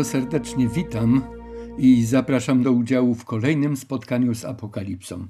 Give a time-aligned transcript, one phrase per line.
[0.00, 1.22] bardzo serdecznie witam
[1.78, 5.28] i zapraszam do udziału w kolejnym spotkaniu z Apokalipsą.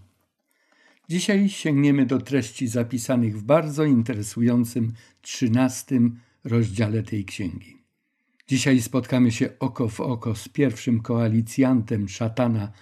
[1.09, 7.77] Dzisiaj sięgniemy do treści zapisanych w bardzo interesującym trzynastym rozdziale tej księgi.
[8.49, 12.73] Dzisiaj spotkamy się oko w oko z pierwszym koalicjantem szatana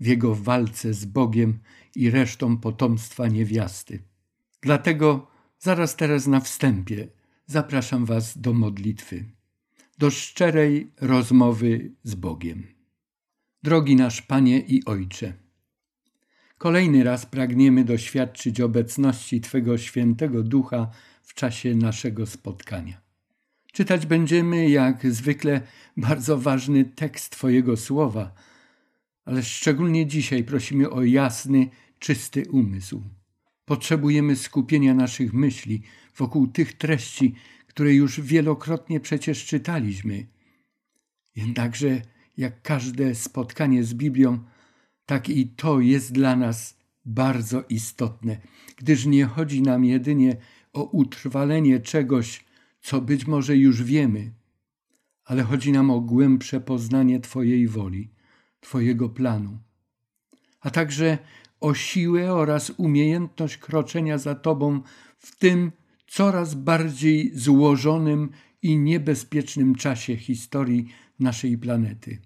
[0.00, 1.58] w jego walce z Bogiem
[1.96, 4.02] i resztą potomstwa niewiasty.
[4.60, 5.26] Dlatego
[5.58, 7.08] zaraz teraz na wstępie
[7.46, 9.24] zapraszam Was do modlitwy
[9.98, 12.66] do szczerej rozmowy z Bogiem.
[13.62, 15.32] Drogi nasz Panie i Ojcze,
[16.58, 20.90] kolejny raz pragniemy doświadczyć obecności Twego świętego ducha
[21.22, 23.00] w czasie naszego spotkania.
[23.72, 25.60] Czytać będziemy jak zwykle
[25.96, 28.34] bardzo ważny tekst Twojego słowa,
[29.24, 31.68] ale szczególnie dzisiaj prosimy o jasny,
[31.98, 33.02] czysty umysł.
[33.64, 35.82] Potrzebujemy skupienia naszych myśli
[36.16, 37.34] wokół tych treści,
[37.74, 40.26] które już wielokrotnie przecież czytaliśmy.
[41.36, 42.02] Jednakże,
[42.36, 44.38] jak każde spotkanie z Biblią,
[45.06, 48.40] tak i to jest dla nas bardzo istotne,
[48.76, 50.36] gdyż nie chodzi nam jedynie
[50.72, 52.44] o utrwalenie czegoś,
[52.80, 54.32] co być może już wiemy,
[55.24, 58.10] ale chodzi nam o głębsze poznanie Twojej woli,
[58.60, 59.58] Twojego planu,
[60.60, 61.18] a także
[61.60, 64.80] o siłę oraz umiejętność kroczenia za Tobą
[65.18, 65.72] w tym,
[66.12, 68.30] coraz bardziej złożonym
[68.62, 70.88] i niebezpiecznym czasie historii
[71.20, 72.18] naszej planety.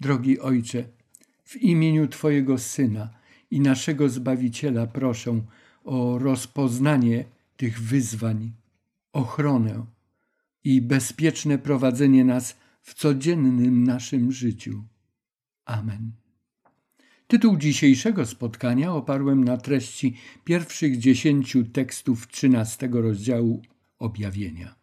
[0.00, 0.84] Drogi Ojcze,
[1.44, 3.10] w imieniu Twojego Syna
[3.50, 5.42] i naszego Zbawiciela proszę
[5.84, 7.24] o rozpoznanie
[7.56, 8.52] tych wyzwań,
[9.12, 9.86] ochronę
[10.64, 14.84] i bezpieczne prowadzenie nas w codziennym naszym życiu.
[15.64, 16.17] Amen.
[17.28, 23.62] Tytuł dzisiejszego spotkania oparłem na treści pierwszych dziesięciu tekstów trzynastego rozdziału
[23.98, 24.74] objawienia.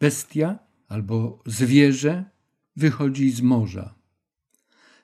[0.00, 0.58] Bestia
[0.88, 2.24] albo zwierzę
[2.76, 3.94] wychodzi z morza.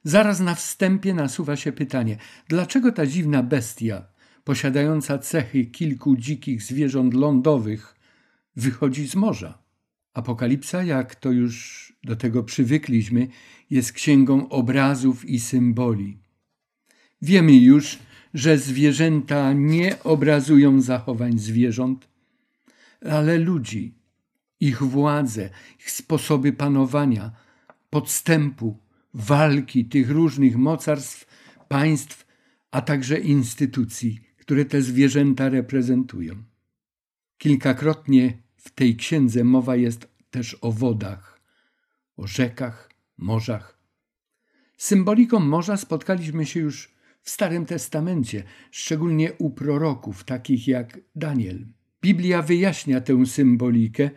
[0.05, 2.17] Zaraz na wstępie nasuwa się pytanie,
[2.49, 4.07] dlaczego ta dziwna bestia,
[4.45, 7.95] posiadająca cechy kilku dzikich zwierząt lądowych,
[8.57, 9.59] wychodzi z morza?
[10.15, 13.29] Apokalipsa, jak to już do tego przywykliśmy,
[13.71, 16.20] jest księgą obrazów i symboli.
[17.23, 17.99] Wiemy już,
[18.35, 22.09] że zwierzęta nie obrazują zachowań zwierząt,
[23.11, 23.95] ale ludzi,
[24.61, 27.33] ich władze, ich sposoby panowania,
[27.91, 28.79] podstępu,
[29.15, 31.27] walki tych różnych mocarstw,
[31.69, 32.27] państw,
[32.71, 36.35] a także instytucji, które te zwierzęta reprezentują.
[37.39, 41.41] Kilkakrotnie w tej księdze mowa jest też o wodach,
[42.17, 43.79] o rzekach, morzach.
[44.77, 51.67] Symboliką morza spotkaliśmy się już w Starym Testamencie, szczególnie u proroków takich jak Daniel.
[52.03, 54.11] Biblia wyjaśnia tę symbolikę,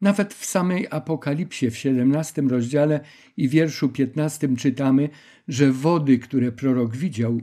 [0.00, 3.00] nawet w samej Apokalipsie w 17 rozdziale
[3.36, 5.08] i wierszu 15 czytamy,
[5.48, 7.40] że wody, które prorok widział,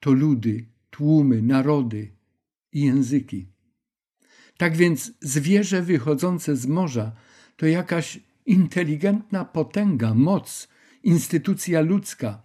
[0.00, 2.12] to ludy, tłumy, narody
[2.72, 3.46] i języki.
[4.56, 7.12] Tak więc zwierzę wychodzące z morza
[7.56, 10.68] to jakaś inteligentna potęga, moc,
[11.02, 12.42] instytucja ludzka,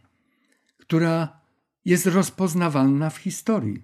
[0.78, 1.41] która
[1.86, 3.84] jest rozpoznawalna w historii.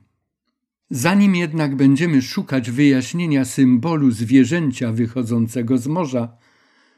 [0.89, 6.37] Zanim jednak będziemy szukać wyjaśnienia symbolu zwierzęcia wychodzącego z morza,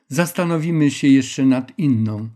[0.08, 2.30] zastanowimy się jeszcze nad inną,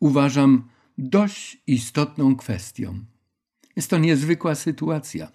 [0.00, 2.98] uważam, dość istotną kwestią.
[3.76, 5.28] Jest to niezwykła sytuacja.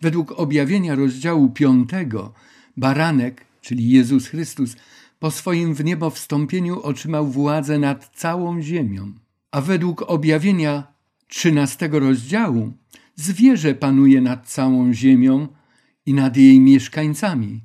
[0.00, 1.90] Według objawienia rozdziału 5
[2.76, 4.76] baranek, czyli Jezus Chrystus,
[5.18, 9.12] po swoim w niebo wstąpieniu otrzymał władzę nad całą ziemią.
[9.50, 10.95] A według objawienia
[11.28, 12.72] trzynastego rozdziału
[13.14, 15.48] zwierzę panuje nad całą ziemią
[16.06, 17.64] i nad jej mieszkańcami.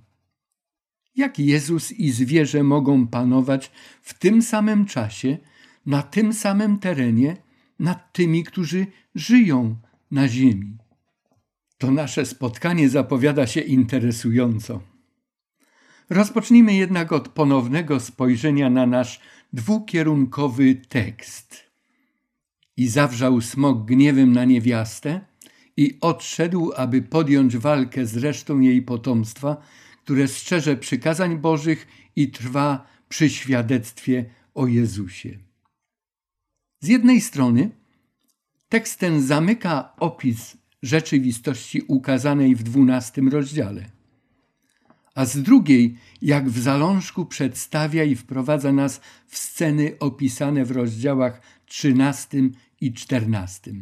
[1.16, 3.72] Jak Jezus i zwierzę mogą panować
[4.02, 5.38] w tym samym czasie,
[5.86, 7.38] na tym samym terenie,
[7.80, 9.76] nad tymi, którzy żyją
[10.12, 10.78] na ziemi?
[11.78, 14.82] To nasze spotkanie zapowiada się interesująco.
[16.10, 19.20] Rozpocznijmy jednak od ponownego spojrzenia na nasz
[19.54, 21.71] dwukierunkowy tekst.
[22.78, 25.22] I zawrzał smok gniewem na niewiastę
[25.78, 29.58] i odszedł, aby podjąć walkę z resztą jej potomstwa,
[30.04, 35.38] które strzeże przykazań Bożych i trwa przy świadectwie o Jezusie.
[36.80, 37.70] Z jednej strony
[38.70, 43.86] tekst ten zamyka opis rzeczywistości ukazanej w dwunastym rozdziale,
[45.16, 51.42] a z drugiej, jak w zalążku, przedstawia i wprowadza nas w sceny opisane w rozdziałach
[51.72, 52.52] 13
[52.82, 53.74] i 14.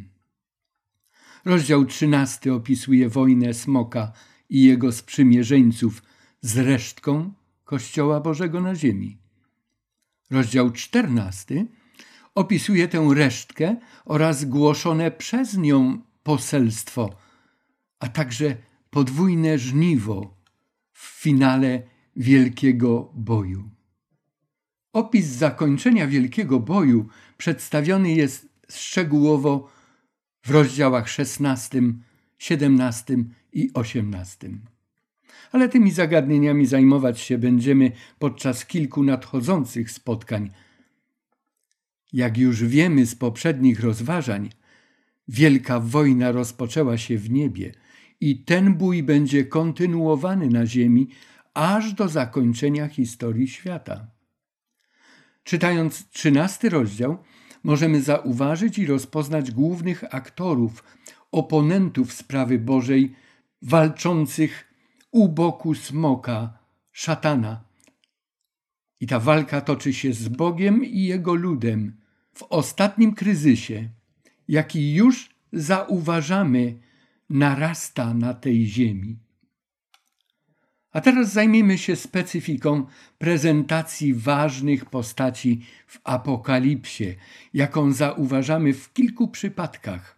[1.45, 4.11] Rozdział 13 opisuje wojnę smoka
[4.49, 6.03] i jego sprzymierzeńców
[6.41, 7.33] z resztką
[7.63, 9.17] Kościoła Bożego na ziemi.
[10.31, 11.65] Rozdział 14
[12.35, 13.75] opisuje tę resztkę
[14.05, 17.09] oraz głoszone przez nią poselstwo,
[17.99, 18.55] a także
[18.89, 20.37] podwójne żniwo
[20.93, 21.81] w finale
[22.15, 23.69] wielkiego boju.
[24.93, 27.07] Opis zakończenia wielkiego boju
[27.39, 29.69] przedstawiony jest szczegółowo
[30.43, 31.81] w rozdziałach 16,
[32.37, 33.17] 17
[33.53, 34.49] i 18.
[35.51, 40.49] Ale tymi zagadnieniami zajmować się będziemy podczas kilku nadchodzących spotkań.
[42.13, 44.49] Jak już wiemy z poprzednich rozważań,
[45.27, 47.73] wielka wojna rozpoczęła się w niebie
[48.21, 51.09] i ten bój będzie kontynuowany na ziemi
[51.53, 54.18] aż do zakończenia historii świata.
[55.49, 57.17] Czytając trzynasty rozdział,
[57.63, 60.83] możemy zauważyć i rozpoznać głównych aktorów,
[61.31, 63.15] oponentów sprawy Bożej,
[63.61, 64.73] walczących
[65.11, 66.57] u boku smoka,
[66.91, 67.63] szatana.
[68.99, 71.97] I ta walka toczy się z Bogiem i jego ludem
[72.33, 73.89] w ostatnim kryzysie,
[74.47, 76.79] jaki już zauważamy,
[77.29, 79.19] narasta na tej ziemi.
[80.91, 82.85] A teraz zajmijmy się specyfiką
[83.17, 87.15] prezentacji ważnych postaci w Apokalipsie,
[87.53, 90.15] jaką zauważamy w kilku przypadkach,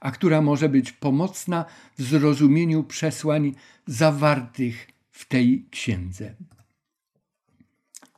[0.00, 1.64] a która może być pomocna
[1.98, 3.54] w zrozumieniu przesłań
[3.86, 6.34] zawartych w tej księdze.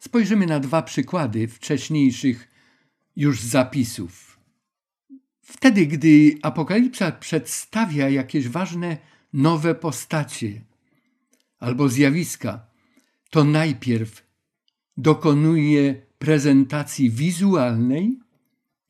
[0.00, 2.49] Spojrzymy na dwa przykłady wcześniejszych
[3.17, 4.38] już zapisów.
[5.43, 8.96] Wtedy, gdy Apokalipsa przedstawia jakieś ważne
[9.32, 10.61] nowe postacie,
[11.58, 12.66] albo zjawiska,
[13.31, 14.26] to najpierw
[14.96, 18.19] dokonuje prezentacji wizualnej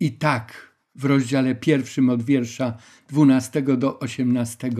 [0.00, 2.78] i tak w rozdziale pierwszym od wiersza
[3.08, 4.70] 12 do 18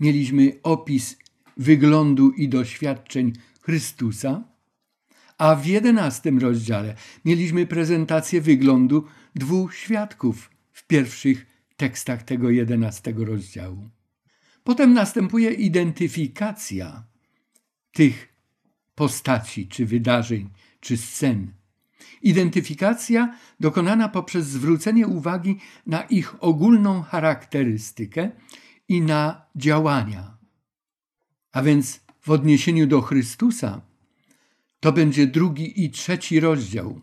[0.00, 1.16] mieliśmy opis
[1.56, 4.44] wyglądu i doświadczeń Chrystusa,
[5.38, 6.94] a w jedenastym rozdziale
[7.24, 9.04] mieliśmy prezentację wyglądu
[9.34, 11.46] dwóch świadków w pierwszych
[11.76, 13.90] tekstach tego jedenastego rozdziału.
[14.64, 17.04] Potem następuje identyfikacja
[17.96, 18.28] tych
[18.94, 20.50] postaci, czy wydarzeń,
[20.80, 21.52] czy scen.
[22.22, 28.30] Identyfikacja dokonana poprzez zwrócenie uwagi na ich ogólną charakterystykę
[28.88, 30.36] i na działania.
[31.52, 33.80] A więc w odniesieniu do Chrystusa
[34.80, 37.00] to będzie drugi i trzeci rozdział,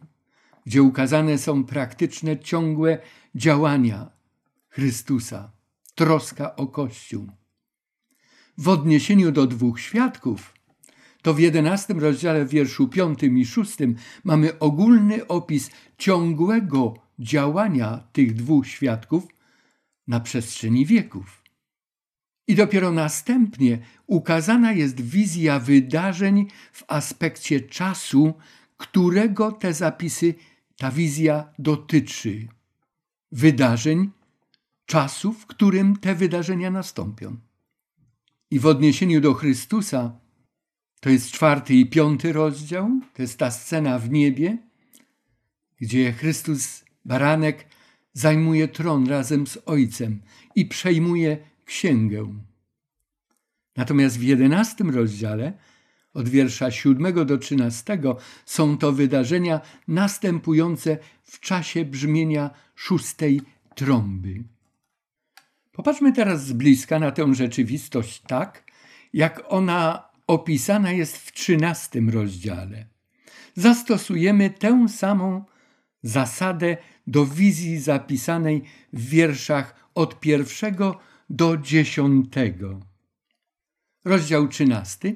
[0.66, 2.98] gdzie ukazane są praktyczne, ciągłe
[3.36, 4.10] działania
[4.70, 5.52] Chrystusa,
[5.96, 7.28] troska o Kościół.
[8.58, 10.54] W odniesieniu do dwóch świadków
[11.24, 18.68] to w jedenastym rozdziale, wierszu piątym i szóstym mamy ogólny opis ciągłego działania tych dwóch
[18.68, 19.28] świadków
[20.08, 21.44] na przestrzeni wieków.
[22.48, 28.34] I dopiero następnie ukazana jest wizja wydarzeń w aspekcie czasu,
[28.78, 30.34] którego te zapisy,
[30.78, 32.48] ta wizja dotyczy.
[33.32, 34.10] Wydarzeń,
[34.86, 37.38] czasu, w którym te wydarzenia nastąpią.
[38.52, 40.23] I w odniesieniu do Chrystusa
[41.04, 44.58] to jest czwarty i piąty rozdział, to jest ta scena w niebie,
[45.78, 47.66] gdzie Chrystus, baranek,
[48.14, 50.22] zajmuje tron razem z Ojcem
[50.56, 52.34] i przejmuje księgę.
[53.76, 55.54] Natomiast w jedenastym rozdziale,
[56.14, 63.42] od wiersza siódmego do trzynastego, są to wydarzenia następujące w czasie brzmienia szóstej
[63.76, 64.44] trąby.
[65.72, 68.72] Popatrzmy teraz z bliska na tę rzeczywistość tak,
[69.14, 72.86] jak ona opisana jest w trzynastym rozdziale.
[73.56, 75.46] Zastosujemy tę samą
[76.04, 76.78] zasadę
[77.08, 78.64] do wizji zapisanej
[78.94, 81.00] w wierszach od pierwszego
[81.30, 82.80] do dziesiątego.
[84.06, 85.16] Rozdział trzynasty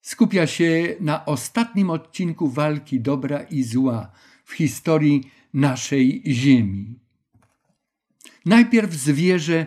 [0.00, 4.12] skupia się na ostatnim odcinku walki dobra i zła
[4.44, 6.98] w historii naszej Ziemi.
[8.44, 9.66] Najpierw zwierzę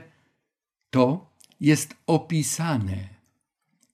[0.89, 3.14] to jest opisane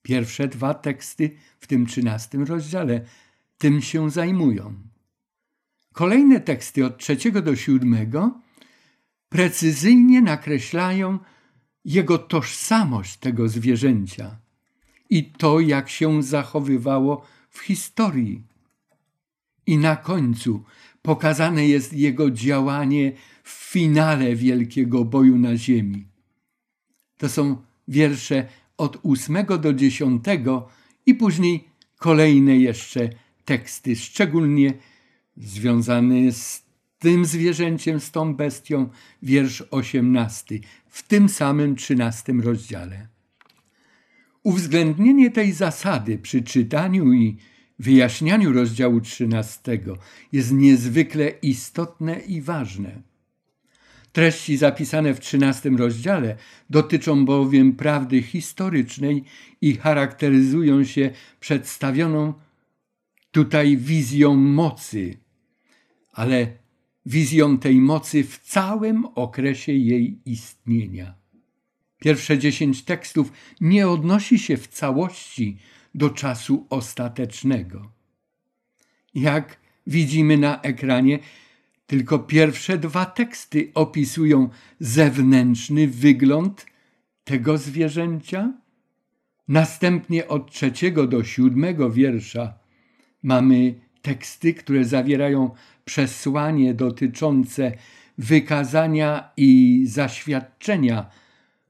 [0.02, 3.02] Pierwsze dwa teksty w tym trzynastym rozdziale
[3.58, 4.74] tym się zajmują.
[5.94, 8.42] Kolejne teksty od trzeciego do siódmego
[9.30, 11.20] precyzyjnie nakreślają
[11.86, 14.38] jego tożsamość tego zwierzęcia
[15.10, 18.44] i to, jak się zachowywało w historii.
[19.66, 20.64] I na końcu
[21.02, 23.12] pokazane jest jego działanie
[23.44, 26.08] w finale wielkiego boju na ziemi.
[27.18, 28.48] To są wiersze
[28.82, 30.68] od ósmego do dziesiątego
[31.06, 33.10] i później kolejne jeszcze
[33.46, 34.74] teksty, szczególnie
[35.38, 36.64] związane z
[37.00, 38.90] tym zwierzęciem, z tą bestią,
[39.24, 43.08] wiersz osiemnasty, w tym samym trzynastym rozdziale.
[44.44, 47.38] Uwzględnienie tej zasady przy czytaniu i
[47.80, 49.80] wyjaśnianiu rozdziału 13
[50.32, 53.11] jest niezwykle istotne i ważne.
[54.12, 56.36] Treści zapisane w XIII rozdziale
[56.70, 59.24] dotyczą bowiem prawdy historycznej
[59.62, 62.34] i charakteryzują się przedstawioną
[63.32, 65.18] tutaj wizją mocy,
[66.12, 66.58] ale
[67.06, 71.16] wizją tej mocy w całym okresie jej istnienia.
[72.00, 75.58] Pierwsze dziesięć tekstów nie odnosi się w całości
[75.96, 77.92] do czasu ostatecznego.
[79.14, 81.20] Jak widzimy na ekranie,
[81.92, 86.66] tylko pierwsze dwa teksty opisują zewnętrzny wygląd
[87.24, 88.54] tego zwierzęcia.
[89.48, 92.54] Następnie od trzeciego do siódmego wiersza
[93.24, 95.52] mamy teksty, które zawierają
[95.86, 97.72] przesłanie dotyczące
[98.18, 101.06] wykazania i zaświadczenia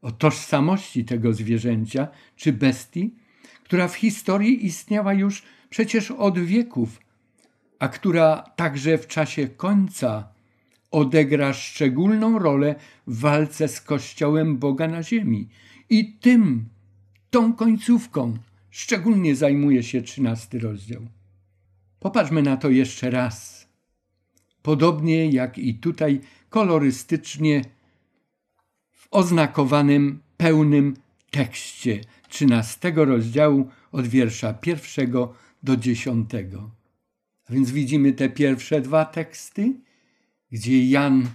[0.02, 3.16] o tożsamości tego zwierzęcia czy bestii,
[3.64, 7.01] która w historii istniała już przecież od wieków,
[7.82, 10.28] a która także w czasie końca
[10.92, 12.76] odegra szczególną rolę
[13.08, 15.50] w walce z Kościołem Boga na ziemi.
[15.90, 16.70] I tym,
[17.30, 18.38] tą końcówką
[18.70, 21.02] szczególnie zajmuje się trzynasty rozdział.
[22.00, 23.68] Popatrzmy na to jeszcze raz.
[24.62, 27.62] Podobnie jak i tutaj kolorystycznie
[28.92, 30.94] w oznakowanym pełnym
[31.32, 35.34] tekście trzynastego rozdziału od wiersza pierwszego
[35.64, 36.81] do dziesiątego.
[37.52, 39.74] Więc widzimy te pierwsze dwa teksty,
[40.52, 41.28] gdzie Jan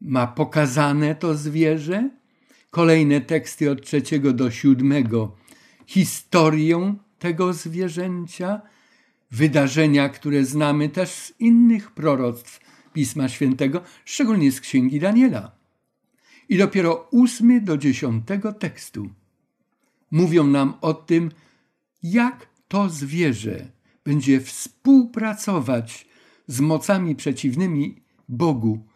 [0.00, 2.10] ma pokazane to zwierzę,
[2.70, 5.36] kolejne teksty od trzeciego do siódmego,
[5.86, 8.60] historię tego zwierzęcia,
[9.30, 12.60] wydarzenia, które znamy też z innych proroctw
[12.92, 15.52] Pisma Świętego, szczególnie z Księgi Daniela.
[16.48, 19.10] I dopiero ósmy do dziesiątego tekstu.
[20.10, 21.30] Mówią nam o tym,
[22.02, 26.06] jak to zwierzę będzie współpracować
[26.46, 28.86] z mocami przeciwnymi Bogu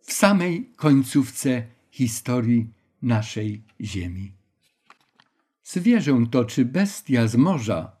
[0.00, 2.68] w samej końcówce historii
[3.02, 4.32] naszej Ziemi.
[5.64, 7.96] Zwierzę to czy bestia z morza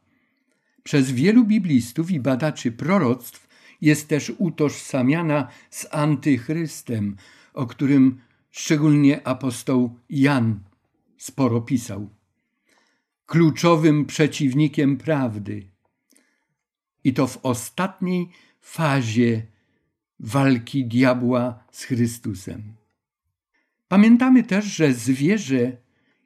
[0.82, 3.48] przez wielu biblistów i badaczy proroctw
[3.80, 7.16] jest też utożsamiana z antychrystem,
[7.54, 8.20] o którym
[8.50, 10.60] szczególnie apostoł Jan
[11.16, 12.10] sporo pisał.
[13.26, 15.73] Kluczowym przeciwnikiem prawdy.
[17.04, 18.28] I to w ostatniej
[18.60, 19.42] fazie
[20.20, 22.74] walki diabła z Chrystusem.
[23.88, 25.76] Pamiętamy też, że zwierzę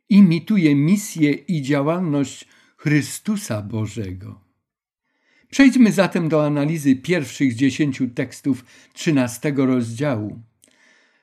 [0.08, 4.40] imituje misję i działalność Chrystusa Bożego.
[5.50, 10.42] Przejdźmy zatem do analizy pierwszych dziesięciu tekstów trzynastego rozdziału.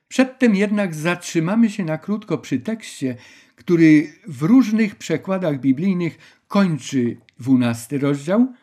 [0.07, 3.15] Przedtem jednak zatrzymamy się na krótko przy tekście,
[3.55, 8.53] który w różnych przekładach biblijnych kończy dwunasty rozdział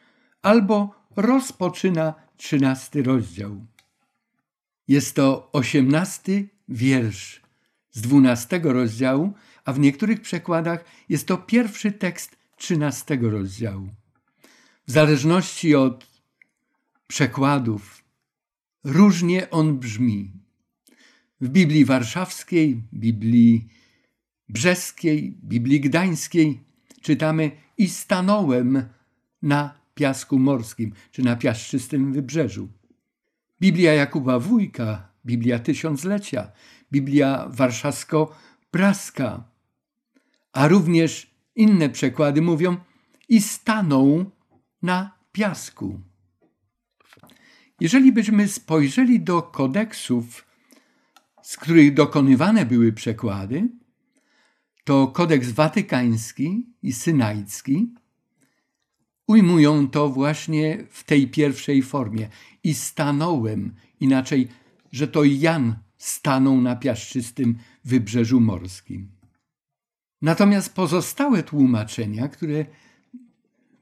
[0.42, 3.66] albo rozpoczyna trzynasty rozdział.
[4.88, 7.42] Jest to osiemnasty wiersz
[7.90, 9.32] z dwunastego rozdziału,
[9.64, 13.88] a w niektórych przekładach jest to pierwszy tekst trzynastego rozdziału.
[14.86, 16.06] W zależności od
[17.06, 18.04] przekładów
[18.84, 20.32] różnie on brzmi.
[21.40, 23.68] W Biblii Warszawskiej, Biblii
[24.48, 26.60] Brzeskiej, Biblii Gdańskiej
[27.00, 28.88] czytamy i stanąłem
[29.42, 32.68] na piasku morskim, czy na piaszczystym wybrzeżu.
[33.60, 36.52] Biblia Jakuba Wójka, Biblia Tysiąclecia,
[36.92, 39.42] Biblia Warszawsko-Praska,
[40.52, 42.76] a również inne przekłady mówią
[43.28, 44.30] i stanął
[44.82, 46.00] na piasku.
[47.80, 50.46] Jeżeli byśmy spojrzeli do kodeksów,
[51.42, 53.68] z których dokonywane były przekłady,
[54.84, 57.94] to kodeks watykański i synajski
[59.26, 62.28] ujmują to właśnie w tej pierwszej formie.
[62.64, 64.48] I stanąłem, inaczej,
[64.92, 69.08] że to Jan stanął na piaszczystym wybrzeżu morskim.
[70.22, 72.66] Natomiast pozostałe tłumaczenia, które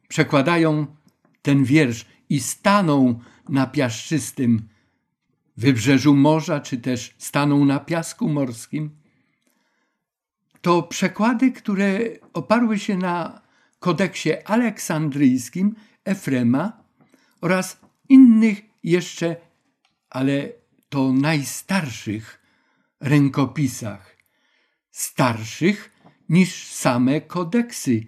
[0.09, 0.87] przekładają
[1.43, 4.69] ten wiersz i staną na piaszczystym
[5.57, 8.91] wybrzeżu morza, czy też staną na piasku morskim,
[10.61, 12.01] to przekłady, które
[12.33, 13.40] oparły się na
[13.81, 16.85] kodeksie aleksandryjskim Efrema
[17.41, 19.37] oraz innych jeszcze,
[20.11, 20.49] ale
[20.89, 22.41] to najstarszych
[23.01, 24.17] rękopisach,
[24.91, 25.91] starszych
[26.29, 28.07] niż same kodeksy,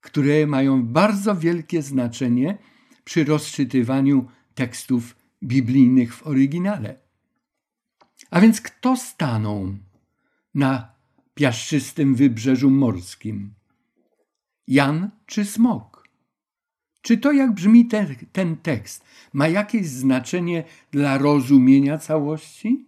[0.00, 2.58] które mają bardzo wielkie znaczenie
[3.04, 7.00] przy rozczytywaniu tekstów biblijnych w oryginale.
[8.30, 9.76] A więc kto stanął
[10.54, 10.94] na
[11.34, 13.57] piaszczystym wybrzeżu morskim?
[14.68, 16.08] Jan czy smok?
[17.02, 22.86] Czy to, jak brzmi ten, ten tekst, ma jakieś znaczenie dla rozumienia całości?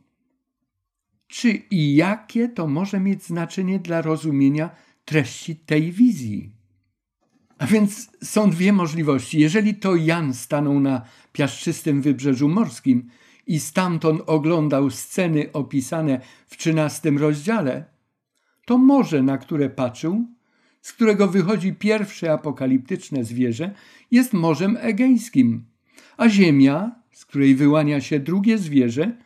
[1.26, 4.70] Czy i jakie to może mieć znaczenie dla rozumienia
[5.04, 6.52] treści tej wizji?
[7.58, 9.40] A więc są dwie możliwości.
[9.40, 13.10] Jeżeli to Jan stanął na piaszczystym wybrzeżu morskim
[13.46, 17.84] i stamtąd oglądał sceny opisane w trzynastym rozdziale,
[18.66, 20.26] to morze, na które patrzył,
[20.80, 23.74] z którego wychodzi pierwsze apokaliptyczne zwierzę,
[24.10, 25.64] jest Morzem Egejskim,
[26.16, 29.16] a ziemia, z której wyłania się drugie zwierzę,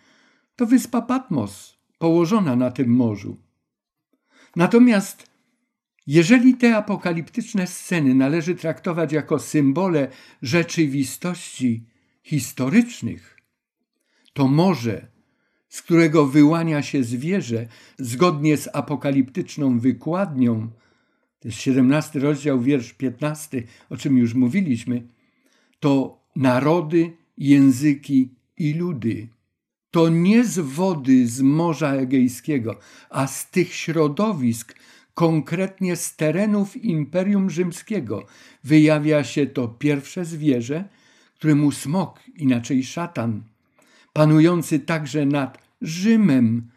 [0.56, 3.36] to wyspa Patmos, położona na tym morzu.
[4.56, 5.34] Natomiast
[6.06, 10.08] jeżeli te apokaliptyczne sceny należy traktować jako symbole
[10.42, 11.86] rzeczywistości
[12.22, 13.38] historycznych,
[14.32, 15.06] to morze,
[15.68, 17.66] z którego wyłania się zwierzę,
[17.98, 20.70] zgodnie z apokaliptyczną wykładnią,
[21.44, 25.02] to jest 17 rozdział, wiersz 15, o czym już mówiliśmy,
[25.80, 29.28] to narody, języki i ludy.
[29.90, 32.78] To nie z wody z Morza Egejskiego,
[33.10, 34.74] a z tych środowisk,
[35.14, 38.26] konkretnie z terenów Imperium Rzymskiego,
[38.64, 40.84] wyjawia się to pierwsze zwierzę,
[41.34, 43.42] któremu smok, inaczej szatan,
[44.12, 46.68] panujący także nad Rzymem,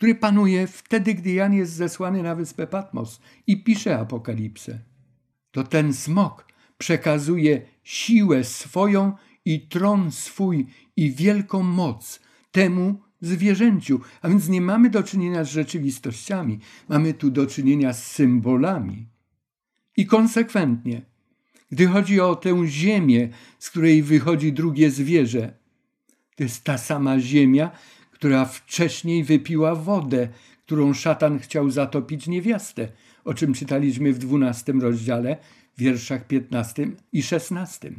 [0.00, 4.78] który panuje wtedy, gdy Jan jest zesłany na wyspę Patmos i pisze Apokalipsę.
[5.50, 6.46] To ten smok
[6.78, 9.12] przekazuje siłę swoją
[9.44, 10.66] i tron swój
[10.96, 14.00] i wielką moc temu zwierzęciu.
[14.22, 19.06] A więc nie mamy do czynienia z rzeczywistościami, mamy tu do czynienia z symbolami.
[19.96, 21.02] I konsekwentnie,
[21.70, 25.52] gdy chodzi o tę ziemię, z której wychodzi drugie zwierzę,
[26.36, 27.70] to jest ta sama ziemia,
[28.20, 30.28] która wcześniej wypiła wodę,
[30.66, 32.88] którą szatan chciał zatopić niewiastę,
[33.24, 35.36] o czym czytaliśmy w dwunastym rozdziale,
[35.78, 37.92] wierszach 15 i 16.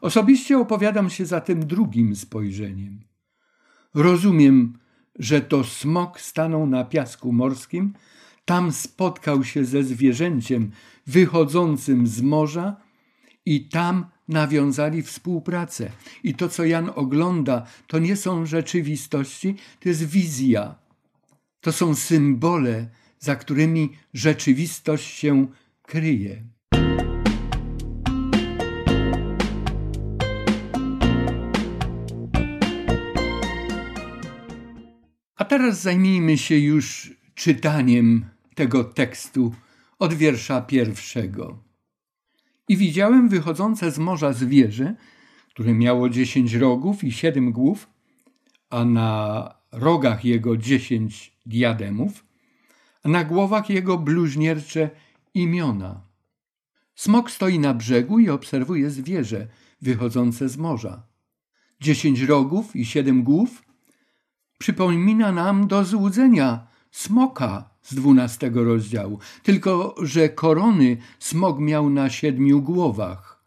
[0.00, 3.00] Osobiście opowiadam się za tym drugim spojrzeniem.
[3.94, 4.78] Rozumiem,
[5.18, 7.92] że to smok stanął na piasku morskim,
[8.44, 10.70] tam spotkał się ze zwierzęciem
[11.06, 12.76] wychodzącym z morza
[13.50, 15.90] i tam nawiązali współpracę.
[16.24, 20.74] I to, co Jan ogląda, to nie są rzeczywistości, to jest wizja.
[21.60, 25.46] To są symbole, za którymi rzeczywistość się
[25.82, 26.42] kryje.
[35.36, 39.54] A teraz zajmijmy się już czytaniem tego tekstu
[39.98, 41.69] od wiersza pierwszego.
[42.70, 44.94] I widziałem wychodzące z morza zwierzę,
[45.48, 47.88] które miało dziesięć rogów i siedem głów,
[48.70, 52.24] a na rogach jego dziesięć diademów,
[53.02, 54.90] a na głowach jego bluźniercze
[55.34, 56.00] imiona.
[56.94, 59.48] Smok stoi na brzegu i obserwuje zwierzę
[59.82, 61.02] wychodzące z morza.
[61.80, 63.62] Dziesięć rogów i siedem głów
[64.58, 69.18] przypomina nam do złudzenia smoka z dwunastego rozdziału.
[69.42, 73.44] Tylko, że korony smok miał na siedmiu głowach,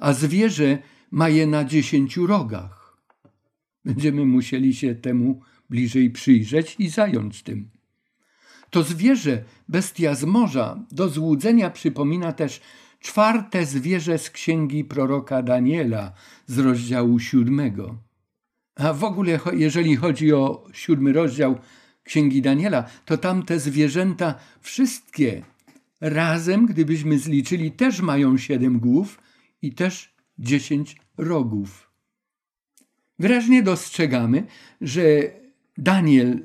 [0.00, 0.78] a zwierzę
[1.10, 2.96] ma je na dziesięciu rogach.
[3.84, 7.70] Będziemy musieli się temu bliżej przyjrzeć i zająć tym.
[8.70, 12.60] To zwierzę, bestia z morza, do złudzenia przypomina też
[13.00, 16.12] czwarte zwierzę z księgi proroka Daniela
[16.46, 17.96] z rozdziału siódmego.
[18.76, 21.58] A w ogóle, jeżeli chodzi o siódmy rozdział
[22.04, 25.42] Księgi Daniela, to tam te zwierzęta wszystkie
[26.00, 29.20] razem, gdybyśmy zliczyli, też mają siedem głów
[29.62, 31.90] i też dziesięć rogów.
[33.18, 34.46] Wyraźnie dostrzegamy,
[34.80, 35.02] że
[35.78, 36.42] Daniel,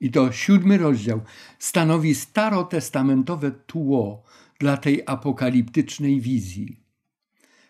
[0.00, 1.20] i to siódmy rozdział,
[1.58, 4.22] stanowi starotestamentowe tło
[4.58, 6.76] dla tej apokaliptycznej wizji.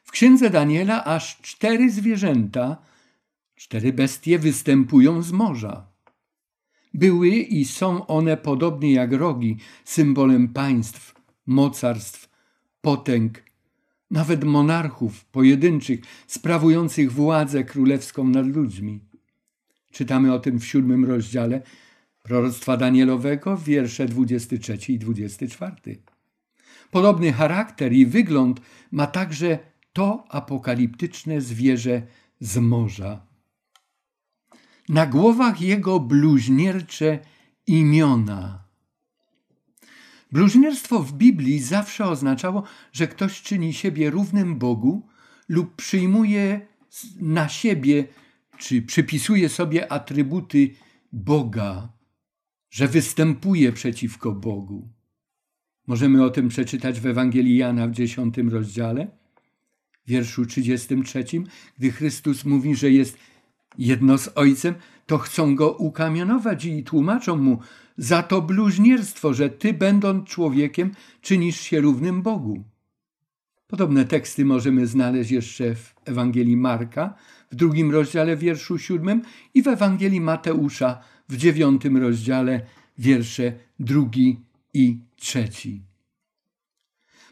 [0.04, 2.76] W księdze Daniela aż cztery zwierzęta,
[3.54, 5.86] cztery bestie występują z morza.
[6.94, 11.14] Były i są one podobnie jak rogi, symbolem państw,
[11.46, 12.28] mocarstw,
[12.80, 13.42] potęg,
[14.10, 19.00] nawet monarchów pojedynczych, sprawujących władzę królewską nad ludźmi.
[19.90, 21.62] Czytamy o tym w siódmym rozdziale
[22.22, 25.76] proroctwa Danielowego, wiersze 23 i 24.
[26.90, 29.58] Podobny charakter i wygląd ma także
[29.92, 32.02] to apokaliptyczne zwierzę
[32.40, 33.27] z morza.
[34.88, 37.18] Na głowach jego bluźniercze
[37.66, 38.64] imiona.
[40.32, 45.06] Bluźnierstwo w Biblii zawsze oznaczało, że ktoś czyni siebie równym Bogu
[45.48, 46.60] lub przyjmuje
[47.20, 48.08] na siebie
[48.58, 50.70] czy przypisuje sobie atrybuty
[51.12, 51.92] Boga,
[52.70, 54.88] że występuje przeciwko Bogu.
[55.86, 59.10] Możemy o tym przeczytać w Ewangelii Jana w dziesiątym rozdziale,
[60.06, 61.24] wierszu 33,
[61.78, 63.18] gdy Chrystus mówi, że jest
[63.78, 64.74] jedno z Ojcem,
[65.06, 67.58] to chcą go ukamionować i tłumaczą mu
[67.96, 72.64] za to bluźnierstwo, że ty, będąc człowiekiem, czynisz się równym Bogu.
[73.66, 77.14] Podobne teksty możemy znaleźć jeszcze w Ewangelii Marka,
[77.50, 79.22] w drugim rozdziale, wierszu siódmym
[79.54, 82.60] i w Ewangelii Mateusza, w dziewiątym rozdziale,
[82.98, 84.40] wiersze drugi
[84.74, 85.82] i trzeci.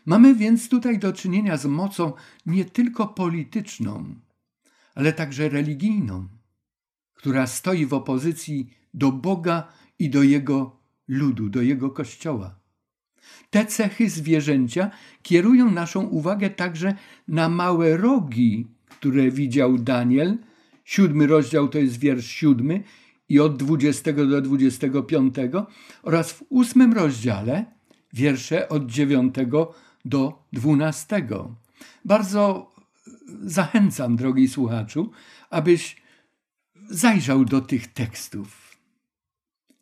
[0.06, 2.12] Mamy więc tutaj do czynienia z mocą
[2.46, 4.14] nie tylko polityczną,
[4.94, 6.28] ale także religijną,
[7.16, 10.76] która stoi w opozycji do Boga i do Jego
[11.08, 12.58] ludu, do Jego kościoła.
[13.50, 14.90] Te cechy zwierzęcia
[15.22, 16.94] kierują naszą uwagę także
[17.28, 20.38] na małe rogi, które widział Daniel.
[20.84, 22.82] Siódmy rozdział to jest wiersz siódmy
[23.28, 25.34] i od 20 do 25
[26.02, 27.64] oraz w ósmym rozdziale
[28.12, 29.34] wiersze od 9
[30.04, 31.28] do 12.
[32.04, 32.72] Bardzo
[33.42, 35.10] zachęcam, drogi słuchaczu,
[35.50, 35.96] abyś
[36.88, 38.76] zajrzał do tych tekstów.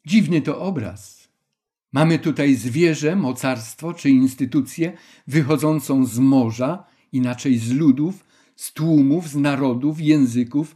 [0.06, 1.28] Dziwny to obraz.
[1.92, 4.92] Mamy tutaj zwierzę, mocarstwo czy instytucję
[5.26, 8.24] wychodzącą z morza, inaczej z ludów,
[8.56, 10.74] z tłumów, z narodów, języków,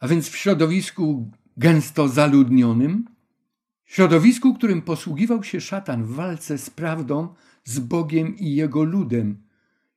[0.00, 3.04] a więc w środowisku gęsto zaludnionym,
[3.84, 9.42] środowisku, którym posługiwał się szatan w walce z prawdą, z Bogiem i jego ludem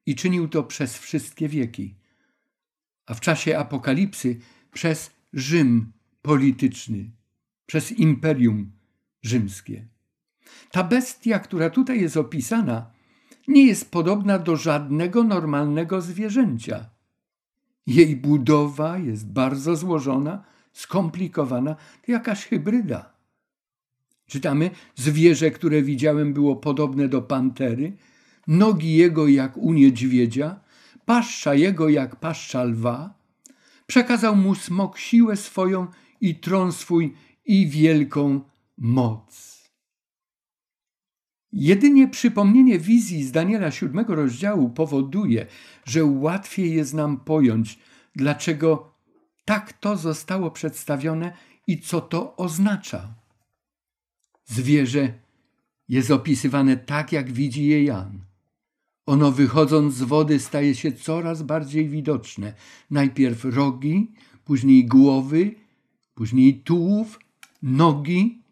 [0.05, 1.95] i czynił to przez wszystkie wieki.
[3.05, 4.39] A w czasie apokalipsy
[4.71, 7.11] przez Rzym polityczny,
[7.65, 8.71] przez imperium
[9.21, 9.87] rzymskie.
[10.71, 12.91] Ta bestia, która tutaj jest opisana,
[13.47, 16.89] nie jest podobna do żadnego normalnego zwierzęcia.
[17.87, 23.13] Jej budowa jest bardzo złożona, skomplikowana, to jakaś hybryda.
[24.27, 27.97] Czytamy, zwierzę, które widziałem, było podobne do pantery,
[28.47, 30.59] nogi jego jak u niedźwiedzia,
[31.05, 33.20] paszcza jego jak paszcza lwa.
[33.87, 35.87] Przekazał mu smok siłę swoją
[36.21, 37.13] i tron swój
[37.45, 38.41] i wielką
[38.77, 39.61] moc.
[41.53, 45.45] Jedynie przypomnienie wizji z Daniela siódmego rozdziału powoduje,
[45.85, 47.79] że łatwiej jest nam pojąć,
[48.15, 48.95] dlaczego
[49.45, 51.33] tak to zostało przedstawione
[51.67, 53.13] i co to oznacza.
[54.45, 55.13] Zwierzę
[55.89, 58.30] jest opisywane tak, jak widzi je Jan.
[59.05, 62.53] Ono wychodząc z wody staje się coraz bardziej widoczne.
[62.89, 64.11] Najpierw rogi,
[64.45, 65.55] później głowy,
[66.13, 67.19] później tułów,
[67.61, 68.43] nogi.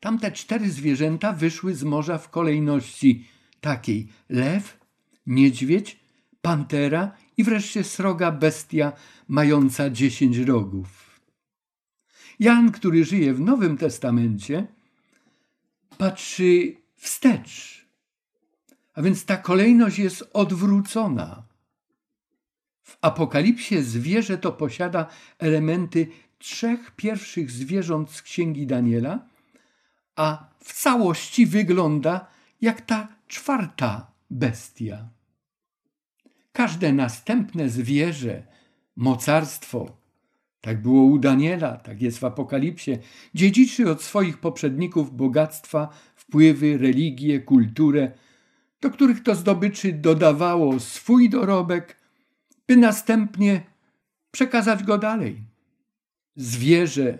[0.00, 3.26] Tamte cztery zwierzęta wyszły z morza w kolejności
[3.60, 4.78] takiej: lew,
[5.26, 6.00] niedźwiedź,
[6.42, 8.92] pantera i wreszcie sroga bestia
[9.28, 11.20] mająca dziesięć rogów.
[12.38, 14.66] Jan, który żyje w Nowym Testamencie,
[15.98, 17.75] patrzy wstecz.
[18.96, 21.42] A więc ta kolejność jest odwrócona.
[22.82, 25.06] W Apokalipsie zwierzę to posiada
[25.38, 26.06] elementy
[26.38, 29.26] trzech pierwszych zwierząt z księgi Daniela,
[30.16, 32.26] a w całości wygląda
[32.60, 35.08] jak ta czwarta bestia.
[36.52, 38.42] Każde następne zwierzę,
[38.96, 39.96] mocarstwo,
[40.60, 42.98] tak było u Daniela, tak jest w Apokalipsie.
[43.34, 48.12] Dziedziczy od swoich poprzedników bogactwa, wpływy, religię, kulturę,
[48.80, 51.96] do których to zdobyczy dodawało swój dorobek,
[52.68, 53.60] by następnie
[54.30, 55.42] przekazać go dalej.
[56.36, 57.18] Zwierzę,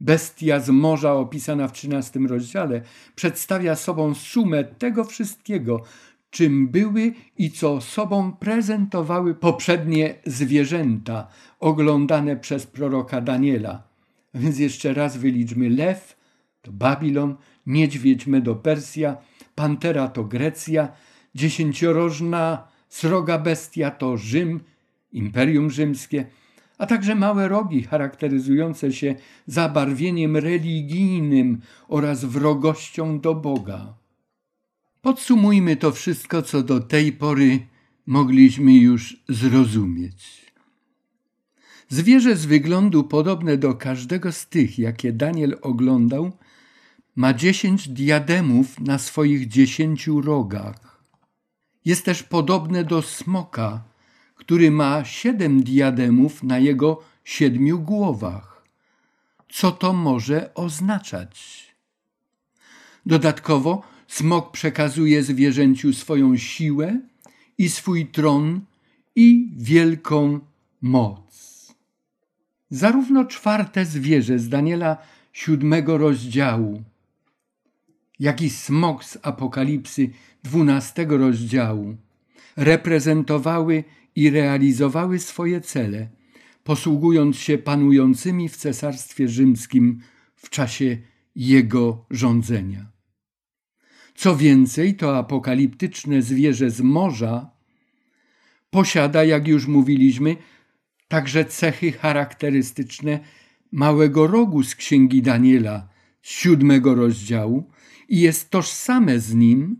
[0.00, 2.82] bestia z morza opisana w XIII rozdziale,
[3.14, 5.82] przedstawia sobą sumę tego wszystkiego,
[6.30, 11.28] czym były i co sobą prezentowały poprzednie zwierzęta
[11.60, 13.82] oglądane przez proroka Daniela.
[14.34, 16.16] Więc jeszcze raz wyliczmy lew
[16.62, 17.36] to Babilon,
[17.66, 19.16] niedźwiedź Medo-Persja,
[19.54, 20.88] pantera to Grecja,
[21.34, 24.60] dziesięciorożna sroga bestia to Rzym,
[25.12, 26.26] Imperium Rzymskie,
[26.78, 29.14] a także małe rogi charakteryzujące się
[29.46, 33.94] zabarwieniem religijnym oraz wrogością do Boga.
[35.02, 37.66] Podsumujmy to wszystko, co do tej pory
[38.06, 40.44] mogliśmy już zrozumieć.
[41.88, 46.32] Zwierzę z wyglądu podobne do każdego z tych, jakie Daniel oglądał,
[47.16, 51.04] ma dziesięć diademów na swoich dziesięciu rogach.
[51.84, 53.82] Jest też podobne do smoka,
[54.34, 58.64] który ma siedem diademów na jego siedmiu głowach.
[59.48, 61.64] Co to może oznaczać?
[63.06, 67.00] Dodatkowo Smok przekazuje zwierzęciu swoją siłę
[67.58, 68.60] i swój tron
[69.16, 70.40] i wielką
[70.82, 71.24] moc.
[72.70, 74.96] Zarówno czwarte zwierzę z Daniela
[75.32, 76.82] siódmego rozdziału,
[78.24, 80.10] jak i smok z Apokalipsy
[80.42, 81.96] dwunastego rozdziału
[82.56, 83.84] reprezentowały
[84.16, 86.08] i realizowały swoje cele,
[86.64, 90.00] posługując się panującymi w Cesarstwie Rzymskim
[90.36, 90.98] w czasie
[91.36, 92.86] jego rządzenia.
[94.14, 97.50] Co więcej, to apokaliptyczne zwierzę z morza
[98.70, 100.36] posiada, jak już mówiliśmy,
[101.08, 103.20] także cechy charakterystyczne
[103.72, 105.88] małego rogu z księgi Daniela
[106.22, 107.70] siódmego rozdziału
[108.08, 109.76] i jest tożsame z nim,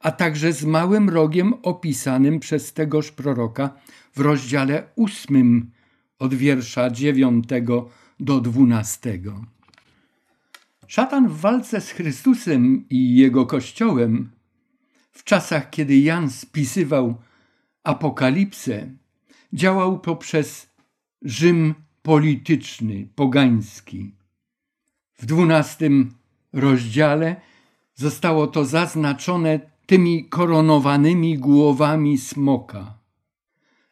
[0.00, 3.70] a także z małym rogiem opisanym przez tegoż proroka
[4.14, 5.70] w rozdziale ósmym
[6.18, 9.44] od wiersza dziewiątego do dwunastego.
[10.86, 14.30] Szatan w walce z Chrystusem i jego kościołem
[15.10, 17.14] w czasach, kiedy Jan spisywał
[17.84, 18.90] apokalipsę,
[19.52, 20.68] działał poprzez
[21.22, 24.14] Rzym polityczny, pogański.
[25.18, 26.10] W dwunastym
[26.52, 27.36] rozdziale
[27.94, 32.98] zostało to zaznaczone tymi koronowanymi głowami smoka.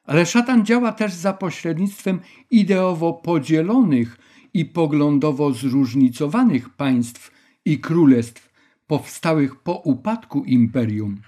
[0.05, 4.19] Ale szatan działa też za pośrednictwem ideowo podzielonych
[4.55, 7.31] i poglądowo zróżnicowanych państw
[7.65, 8.53] i królestw
[8.87, 11.21] powstałych po upadku imperium,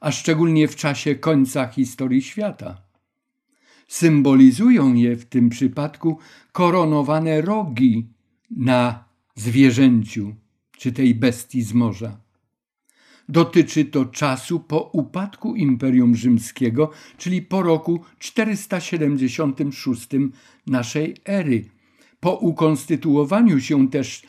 [0.00, 2.82] a szczególnie w czasie końca historii świata.
[3.88, 6.18] Symbolizują je w tym przypadku
[6.52, 8.08] koronowane rogi
[8.50, 10.34] na zwierzęciu
[10.78, 12.20] czy tej bestii z morza.
[13.28, 20.08] Dotyczy to czasu po upadku Imperium Rzymskiego, czyli po roku 476
[20.66, 21.64] naszej ery,
[22.20, 24.22] po ukonstytuowaniu się też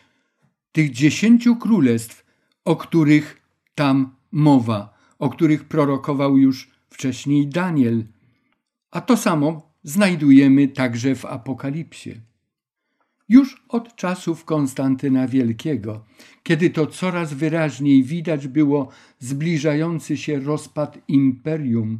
[0.71, 2.25] tych dziesięciu królestw,
[2.65, 3.41] o których
[3.75, 8.03] tam mowa, o których prorokował już wcześniej Daniel.
[8.91, 12.28] A to samo znajdujemy także w Apokalipsie.
[13.29, 16.05] Już od czasów Konstantyna Wielkiego,
[16.43, 18.89] kiedy to coraz wyraźniej widać było
[19.19, 21.99] zbliżający się rozpad imperium,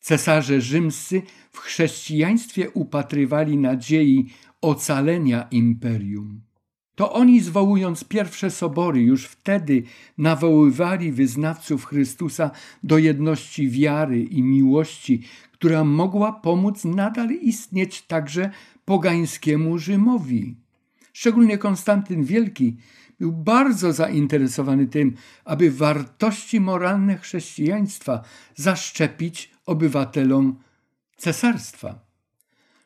[0.00, 4.26] cesarze rzymscy w chrześcijaństwie upatrywali nadziei
[4.60, 6.40] ocalenia imperium.
[6.94, 9.82] To oni, zwołując pierwsze sobory, już wtedy
[10.18, 12.50] nawoływali wyznawców Chrystusa
[12.82, 18.50] do jedności wiary i miłości, która mogła pomóc nadal istnieć także
[18.88, 20.56] pogańskiemu Rzymowi.
[21.12, 22.76] Szczególnie Konstantyn Wielki
[23.18, 28.22] był bardzo zainteresowany tym, aby wartości moralne chrześcijaństwa
[28.54, 30.58] zaszczepić obywatelom
[31.16, 31.98] cesarstwa.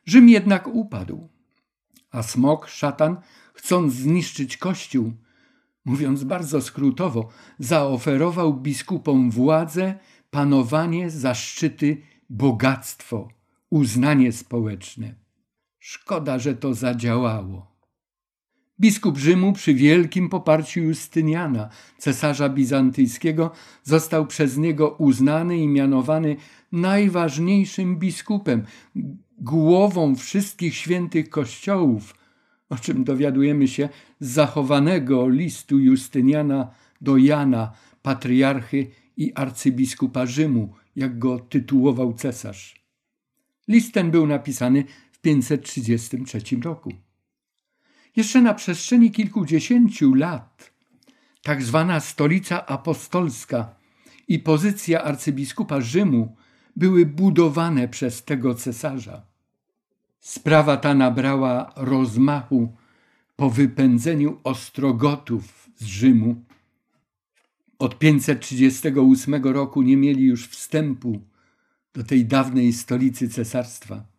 [0.07, 1.29] Rzym jednak upadł,
[2.11, 3.17] a smok, szatan,
[3.55, 5.13] chcąc zniszczyć Kościół,
[5.85, 9.99] mówiąc bardzo skrótowo, zaoferował biskupom władzę,
[10.31, 13.29] panowanie, zaszczyty, bogactwo,
[13.71, 15.22] uznanie społeczne.
[15.85, 17.67] Szkoda, że to zadziałało.
[18.81, 21.69] Biskup Rzymu przy wielkim poparciu Justyniana,
[21.99, 23.51] cesarza bizantyjskiego,
[23.83, 26.37] został przez niego uznany i mianowany
[26.73, 28.65] najważniejszym biskupem,
[29.39, 32.15] głową wszystkich świętych kościołów,
[32.69, 33.89] o czym dowiadujemy się
[34.21, 42.83] z zachowanego listu Justyniana do Jana, patriarchy i arcybiskupa Rzymu, jak go tytułował cesarz.
[43.69, 44.85] List ten był napisany
[45.23, 46.93] 533 roku.
[48.17, 50.73] Jeszcze na przestrzeni kilkudziesięciu lat
[51.43, 53.75] tak zwana stolica apostolska
[54.29, 56.37] i pozycja arcybiskupa Rzymu
[56.77, 59.27] były budowane przez tego cesarza.
[60.21, 62.77] Sprawa ta nabrała rozmachu
[63.37, 66.45] po wypędzeniu ostrogotów z Rzymu.
[67.79, 71.21] Od 538 roku nie mieli już wstępu
[71.95, 74.12] do tej dawnej stolicy cesarstwa.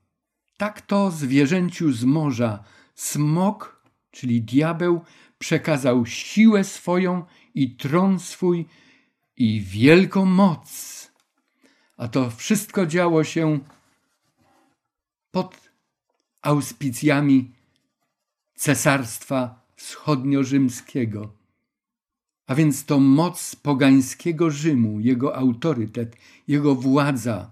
[0.57, 2.63] Tak to zwierzęciu z morza
[2.95, 5.01] smok, czyli diabeł,
[5.39, 8.65] przekazał siłę swoją i tron swój
[9.37, 10.93] i wielką moc.
[11.97, 13.59] A to wszystko działo się
[15.31, 15.69] pod
[16.41, 17.51] auspicjami
[18.55, 21.27] Cesarstwa Wschodnio-Rzymskiego.
[22.47, 27.51] A więc to moc pogańskiego Rzymu, jego autorytet, jego władza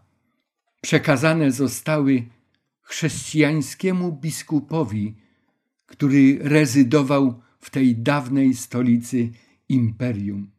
[0.81, 2.25] przekazane zostały
[2.81, 5.15] chrześcijańskiemu biskupowi,
[5.85, 9.29] który rezydował w tej dawnej stolicy
[9.69, 10.51] imperium.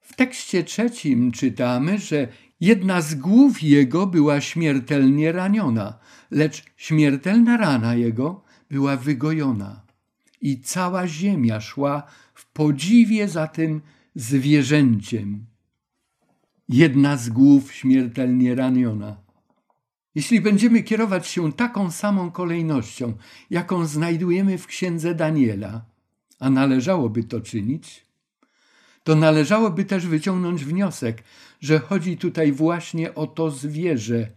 [0.00, 2.28] W tekście trzecim czytamy, że
[2.60, 5.98] jedna z głów jego była śmiertelnie raniona,
[6.30, 9.86] lecz śmiertelna rana jego była wygojona
[10.40, 12.02] i cała ziemia szła
[12.34, 13.80] w podziwie za tym
[14.14, 15.46] zwierzęciem.
[16.68, 19.25] Jedna z głów śmiertelnie raniona.
[20.16, 23.12] Jeśli będziemy kierować się taką samą kolejnością,
[23.50, 25.84] jaką znajdujemy w księdze Daniela,
[26.38, 28.06] a należałoby to czynić,
[29.04, 31.22] to należałoby też wyciągnąć wniosek,
[31.60, 34.30] że chodzi tutaj właśnie o to zwierzę,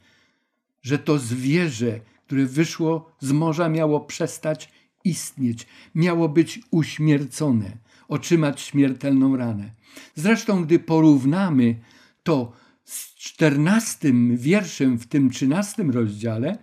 [0.82, 4.72] że to zwierzę, które wyszło z morza, miało przestać
[5.04, 9.72] istnieć, miało być uśmiercone, otrzymać śmiertelną ranę.
[10.16, 11.76] Zresztą, gdy porównamy
[12.24, 12.52] to
[12.90, 16.58] z czternastym wierszem w tym trzynastym rozdziale,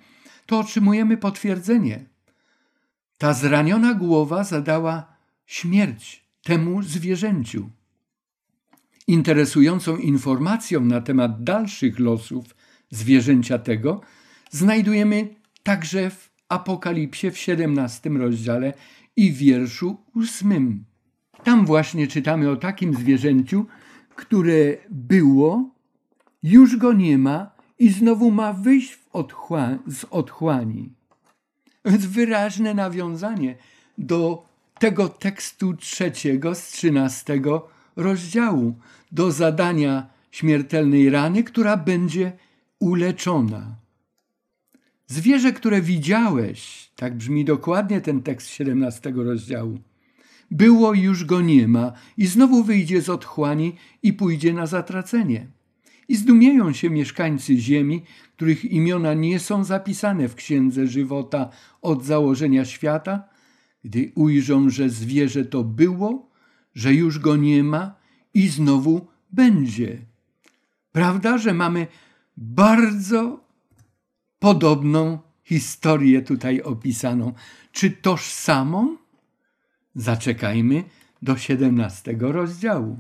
[0.47, 2.05] to otrzymujemy potwierdzenie.
[3.19, 7.71] Ta zraniona głowa zadała śmierć temu zwierzęciu.
[9.07, 12.45] Interesującą informacją na temat dalszych losów
[12.91, 14.01] zwierzęcia tego
[14.51, 18.73] znajdujemy także w Apokalipsie w 17 rozdziale
[19.17, 20.85] i wierszu 8.
[21.45, 23.67] Tam właśnie czytamy o takim zwierzęciu,
[24.17, 25.76] które było,
[26.43, 30.93] już go nie ma i znowu ma wyjść otchła z otchłani.
[31.85, 33.57] Więc wyraźne nawiązanie
[33.99, 34.47] do
[34.79, 38.75] tego tekstu trzeciego z trzynastego rozdziału,
[39.13, 42.33] do zadania śmiertelnej rany, która będzie
[42.79, 43.77] uleczona.
[45.07, 49.79] Zwierzę, które widziałeś, tak brzmi dokładnie ten tekst 17 rozdziału,
[50.51, 55.47] było już go nie ma i znowu wyjdzie z otchłani i pójdzie na zatracenie.
[56.09, 58.03] I zdumieją się mieszkańcy ziemi,
[58.37, 61.51] których imiona nie są zapisane w księdze żywota
[61.83, 63.29] od założenia świata,
[63.85, 66.31] gdy ujrzą, że zwierzę to było,
[66.75, 67.95] że już go nie ma
[68.35, 69.99] i znowu będzie.
[70.93, 71.87] Prawda, że mamy
[72.37, 73.45] bardzo
[74.39, 77.33] podobną historię tutaj opisaną.
[77.73, 78.97] Czy tożsamą?
[79.95, 80.85] Zaczekajmy
[81.23, 82.97] do 17 rozdziału.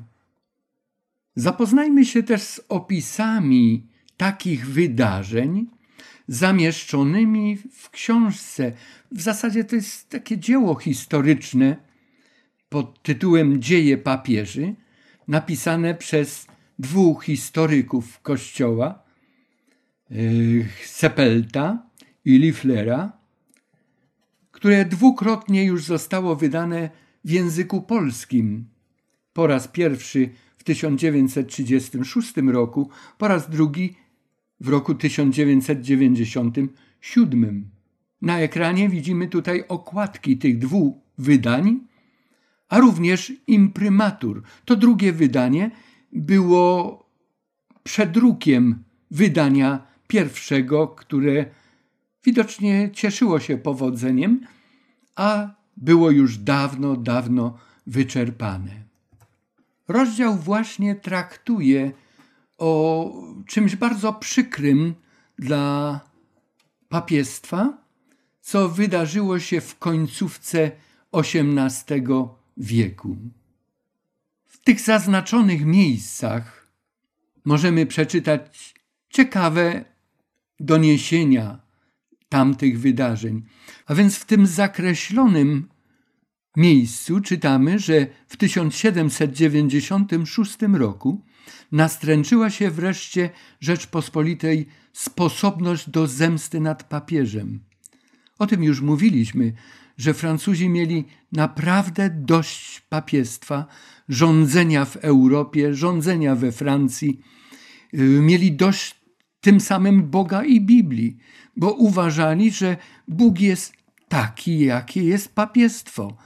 [1.36, 5.66] Zapoznajmy się też z opisami takich wydarzeń
[6.28, 8.72] zamieszczonymi w książce.
[9.12, 11.76] W zasadzie to jest takie dzieło historyczne
[12.68, 14.74] pod tytułem Dzieje papieży,
[15.28, 16.46] napisane przez
[16.78, 19.02] dwóch historyków Kościoła,
[20.84, 21.86] Sepelta
[22.24, 23.12] i Liflera,
[24.50, 26.90] które dwukrotnie już zostało wydane
[27.24, 28.68] w języku polskim.
[29.32, 30.30] Po raz pierwszy
[30.66, 33.94] 1936 roku, po raz drugi
[34.60, 37.70] w roku 1997.
[38.22, 41.80] Na ekranie widzimy tutaj okładki tych dwóch wydań,
[42.68, 44.42] a również imprymatur.
[44.64, 45.70] To drugie wydanie
[46.12, 47.02] było
[47.82, 51.46] przedrukiem wydania pierwszego, które
[52.24, 54.40] widocznie cieszyło się powodzeniem,
[55.16, 58.85] a było już dawno, dawno wyczerpane.
[59.88, 61.92] Rozdział właśnie traktuje
[62.58, 63.12] o
[63.46, 64.94] czymś bardzo przykrym
[65.38, 66.00] dla
[66.88, 67.78] papiestwa,
[68.40, 70.70] co wydarzyło się w końcówce
[71.12, 72.02] XVIII
[72.56, 73.16] wieku.
[74.44, 76.66] W tych zaznaczonych miejscach
[77.44, 78.74] możemy przeczytać
[79.10, 79.84] ciekawe
[80.60, 81.60] doniesienia
[82.28, 83.42] tamtych wydarzeń.
[83.86, 85.68] A więc w tym zakreślonym
[86.56, 91.24] miejscu czytamy, że w 1796 roku
[91.72, 97.60] nastręczyła się wreszcie Rzeczpospolitej sposobność do zemsty nad papieżem.
[98.38, 99.52] O tym już mówiliśmy,
[99.98, 103.66] że Francuzi mieli naprawdę dość papiestwa,
[104.08, 107.20] rządzenia w Europie, rządzenia we Francji.
[107.94, 109.00] Y, mieli dość
[109.40, 111.16] tym samym Boga i Biblii,
[111.56, 112.76] bo uważali, że
[113.08, 113.72] Bóg jest
[114.08, 116.16] taki, jakie jest papiestwo,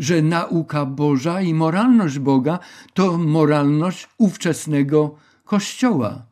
[0.00, 2.58] że nauka Boża i moralność Boga
[2.94, 6.26] to moralność ówczesnego Kościoła.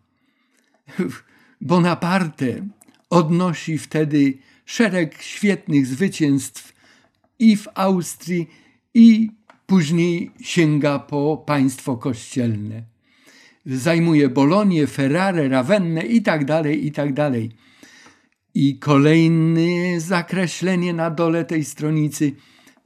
[1.61, 2.47] Bonaparte
[3.11, 6.73] odnosi wtedy szereg świetnych zwycięstw
[7.39, 8.51] i w Austrii,
[8.95, 9.31] i
[9.67, 12.83] później sięga po państwo kościelne
[13.67, 17.51] zajmuje Bolonię, Ferrare, Ravenne i tak dalej, i tak dalej.
[18.55, 22.33] I kolejne zakreślenie na dole tej stronicy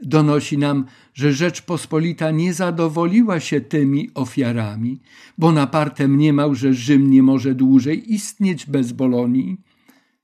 [0.02, 0.84] donosi nam,
[1.14, 5.00] że Rzeczpospolita nie zadowoliła się tymi ofiarami.
[5.38, 9.60] Bonaparte mniemał, że Rzym nie może dłużej istnieć bez Bolonii,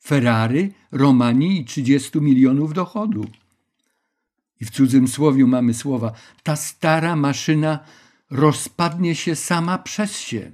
[0.04, 3.24] Ferrary, Romanii i 30 milionów dochodu.
[4.60, 6.12] I w cudzym słowiu mamy słowa,
[6.42, 7.78] ta stara maszyna
[8.30, 10.50] rozpadnie się sama przez się.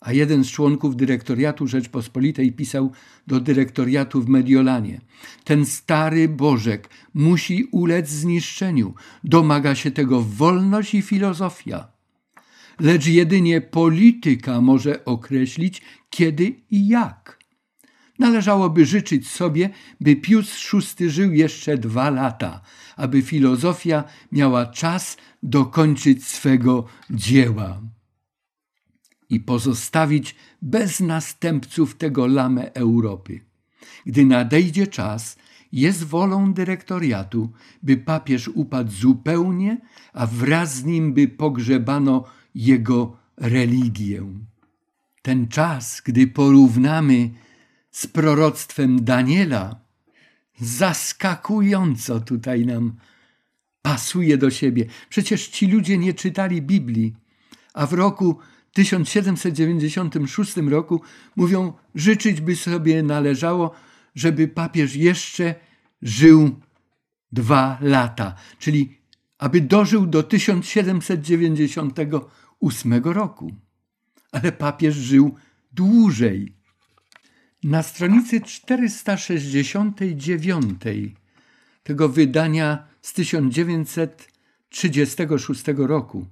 [0.00, 2.92] A jeden z członków dyrektoriatu Rzeczpospolitej pisał
[3.26, 5.00] do dyrektoriatu w Mediolanie.
[5.44, 8.94] Ten stary Bożek musi ulec zniszczeniu.
[9.24, 11.88] Domaga się tego wolność i filozofia.
[12.80, 17.38] Lecz jedynie polityka może określić, kiedy i jak.
[18.18, 19.70] Należałoby życzyć sobie,
[20.00, 22.60] by Pius VI żył jeszcze dwa lata,
[22.96, 27.80] aby filozofia miała czas dokończyć swego dzieła
[29.30, 33.40] i pozostawić bez następców tego lamę Europy.
[34.06, 35.36] Gdy nadejdzie czas,
[35.72, 37.52] jest wolą dyrektoriatu,
[37.82, 39.78] by papież upadł zupełnie,
[40.12, 42.24] a wraz z nim by pogrzebano
[42.54, 44.22] jego religię.
[45.22, 47.30] Ten czas, gdy porównamy
[47.90, 49.80] z proroctwem Daniela,
[50.60, 52.92] zaskakująco tutaj nam
[53.82, 54.86] pasuje do siebie.
[55.08, 57.14] Przecież ci ludzie nie czytali Biblii,
[57.74, 58.38] a w roku
[58.72, 61.02] 1796 roku
[61.36, 63.74] mówią, życzyć by sobie należało,
[64.14, 65.54] żeby papież jeszcze
[66.02, 66.60] żył
[67.32, 68.98] dwa lata, czyli
[69.38, 73.52] aby dożył do 1798 roku.
[74.32, 75.34] Ale papież żył
[75.72, 76.54] dłużej.
[77.64, 80.80] Na stronicy 469
[81.82, 86.26] tego wydania z 1936 roku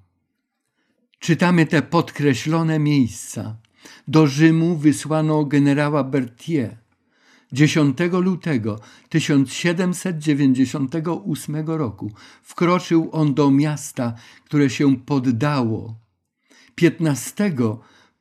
[1.19, 3.57] czytamy te podkreślone miejsca.
[4.09, 6.77] Do Rzymu wysłano generała Berthier
[7.53, 12.13] 10 lutego 1798 roku
[12.43, 14.15] wkroczył on do miasta,
[14.45, 15.95] które się poddało.
[16.75, 17.53] 15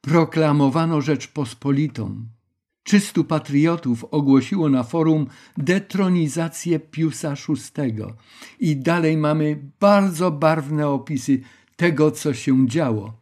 [0.01, 2.25] proklamowano Rzeczpospolitą.
[2.83, 5.27] Czystu patriotów ogłosiło na forum
[5.57, 7.93] detronizację Piusa VI.
[8.59, 11.41] I dalej mamy bardzo barwne opisy
[11.77, 13.13] tego, co się działo.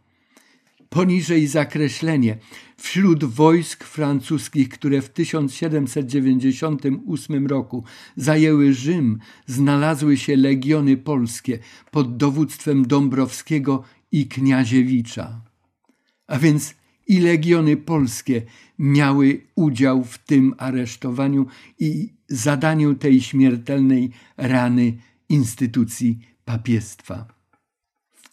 [0.89, 2.37] Poniżej zakreślenie.
[2.77, 7.83] Wśród wojsk francuskich, które w 1798 roku
[8.15, 11.59] zajęły Rzym, znalazły się legiony polskie
[11.91, 15.41] pod dowództwem Dąbrowskiego i Kniaziewicza.
[16.27, 16.75] A więc
[17.07, 18.41] i legiony polskie
[18.79, 21.45] miały udział w tym aresztowaniu
[21.79, 24.97] i zadaniu tej śmiertelnej rany
[25.29, 27.34] instytucji papiestwa.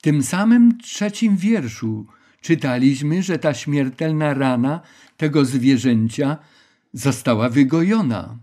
[0.03, 2.07] Tym samym trzecim wierszu
[2.41, 4.81] czytaliśmy, że ta śmiertelna rana
[5.17, 6.39] tego zwierzęcia
[6.93, 8.39] została wygojona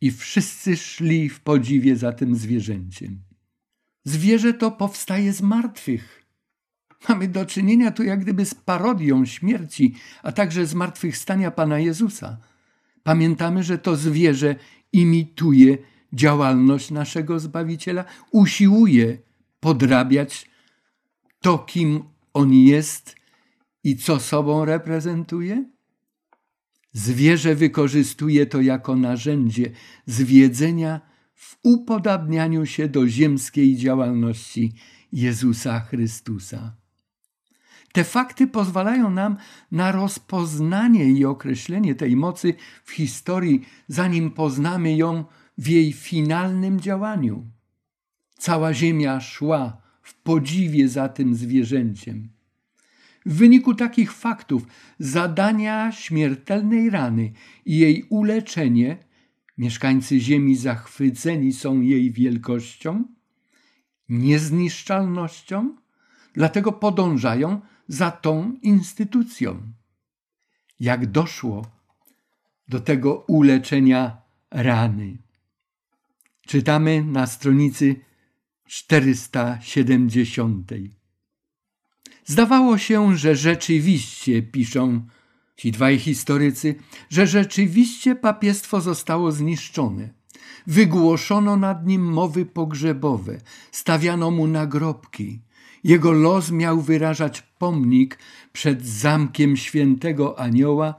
[0.00, 3.20] i wszyscy szli w podziwie za tym zwierzęciem.
[4.04, 6.24] Zwierzę to powstaje z martwych.
[7.08, 12.38] Mamy do czynienia tu jak gdyby z parodią śmierci, a także zmartwychwstania Pana Jezusa.
[13.02, 14.56] Pamiętamy, że to zwierzę
[14.92, 15.78] imituje
[16.12, 19.18] działalność naszego Zbawiciela, usiłuje
[19.60, 20.53] podrabiać
[21.44, 23.16] to, kim on jest
[23.84, 25.64] i co sobą reprezentuje?
[26.92, 29.70] Zwierzę wykorzystuje to jako narzędzie
[30.06, 31.00] zwiedzenia
[31.34, 34.72] w upodabnianiu się do ziemskiej działalności
[35.12, 36.76] Jezusa Chrystusa.
[37.92, 39.36] Te fakty pozwalają nam
[39.70, 45.24] na rozpoznanie i określenie tej mocy w historii, zanim poznamy ją
[45.58, 47.50] w jej finalnym działaniu.
[48.38, 52.28] Cała ziemia szła w podziwie za tym zwierzęciem.
[53.26, 54.66] W wyniku takich faktów
[54.98, 57.32] zadania śmiertelnej rany
[57.64, 58.96] i jej uleczenie
[59.58, 63.04] mieszkańcy Ziemi zachwyceni są jej wielkością,
[64.08, 65.76] niezniszczalnością,
[66.32, 69.72] dlatego podążają za tą instytucją.
[70.80, 71.66] Jak doszło
[72.68, 74.16] do tego uleczenia
[74.50, 75.18] rany?
[76.46, 77.96] Czytamy na stronicy
[78.66, 80.72] 470.
[82.24, 85.06] Zdawało się, że rzeczywiście, piszą
[85.56, 86.74] ci dwaj historycy,
[87.10, 90.08] że rzeczywiście papiestwo zostało zniszczone.
[90.66, 93.40] Wygłoszono nad nim mowy pogrzebowe,
[93.72, 95.40] stawiano mu nagrobki.
[95.84, 98.18] Jego los miał wyrażać pomnik
[98.52, 100.94] przed zamkiem świętego anioła,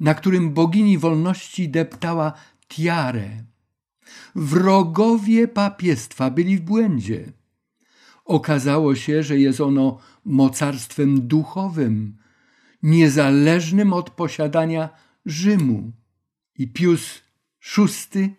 [0.00, 2.32] na którym bogini wolności deptała
[2.68, 3.49] tiarę.
[4.34, 7.32] Wrogowie papiestwa byli w błędzie.
[8.24, 12.16] Okazało się, że jest ono mocarstwem duchowym,
[12.82, 14.88] niezależnym od posiadania
[15.26, 15.92] Rzymu.
[16.58, 17.22] I Pius
[17.76, 18.34] VI,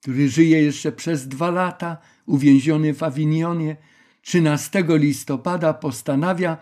[0.00, 1.96] który żyje jeszcze przez dwa lata,
[2.26, 3.76] uwięziony w Awinionie,
[4.22, 6.56] 13 listopada postanawia,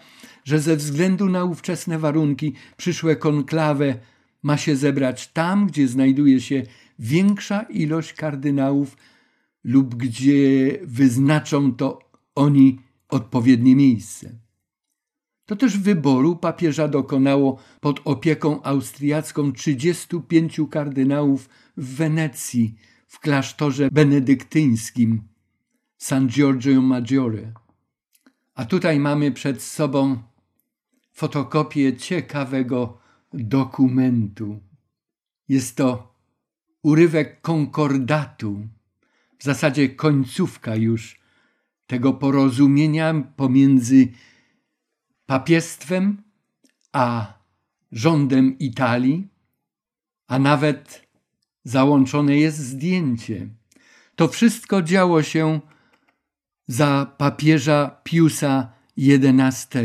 [0.44, 3.98] że ze względu na ówczesne warunki przyszłe konklawę
[4.42, 6.62] ma się zebrać tam, gdzie znajduje się
[7.02, 8.96] większa ilość kardynałów
[9.64, 11.98] lub gdzie wyznaczą to
[12.34, 12.78] oni
[13.08, 14.38] odpowiednie miejsce.
[15.46, 22.74] To też wyboru papieża dokonało pod opieką austriacką 35 kardynałów w Wenecji,
[23.06, 25.22] w klasztorze benedyktyńskim
[25.98, 27.52] San Giorgio Maggiore.
[28.54, 30.22] A tutaj mamy przed sobą
[31.12, 32.98] fotokopię ciekawego
[33.32, 34.60] dokumentu.
[35.48, 36.11] Jest to
[36.82, 38.68] urywek konkordatu,
[39.38, 41.20] w zasadzie końcówka już
[41.86, 44.08] tego porozumienia pomiędzy
[45.26, 46.22] papiestwem
[46.92, 47.34] a
[47.92, 49.28] rządem Italii,
[50.26, 51.08] a nawet
[51.64, 53.48] załączone jest zdjęcie.
[54.16, 55.60] To wszystko działo się
[56.66, 59.78] za papieża Piusa XI.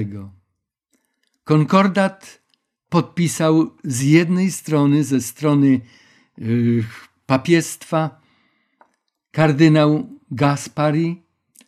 [1.43, 2.41] Konkordat
[2.89, 5.81] podpisał z jednej strony, ze strony
[7.25, 8.21] papiestwa,
[9.31, 11.23] kardynał Gaspari,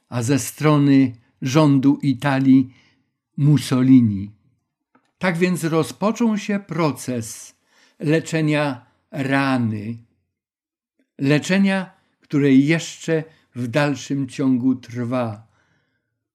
[0.09, 2.73] a ze strony rządu Italii
[3.37, 4.31] Mussolini.
[5.17, 7.55] Tak więc rozpoczął się proces
[7.99, 9.97] leczenia rany,
[11.17, 13.23] leczenia, które jeszcze
[13.55, 15.47] w dalszym ciągu trwa,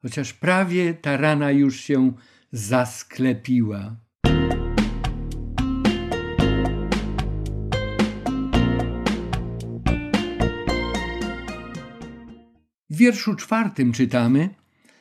[0.03, 2.13] chociaż prawie ta rana już się
[2.53, 3.97] zasklepiła.
[12.95, 14.55] W wierszu czwartym czytamy,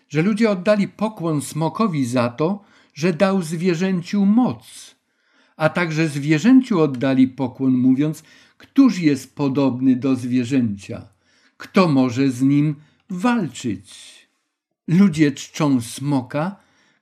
[0.09, 2.63] że ludzie oddali pokłon smokowi za to,
[2.93, 4.95] że dał zwierzęciu moc,
[5.57, 8.23] a także zwierzęciu oddali pokłon, mówiąc,
[8.57, 11.07] któż jest podobny do zwierzęcia,
[11.57, 12.75] kto może z nim
[13.09, 14.13] walczyć.
[14.87, 16.55] Ludzie czczą smoka,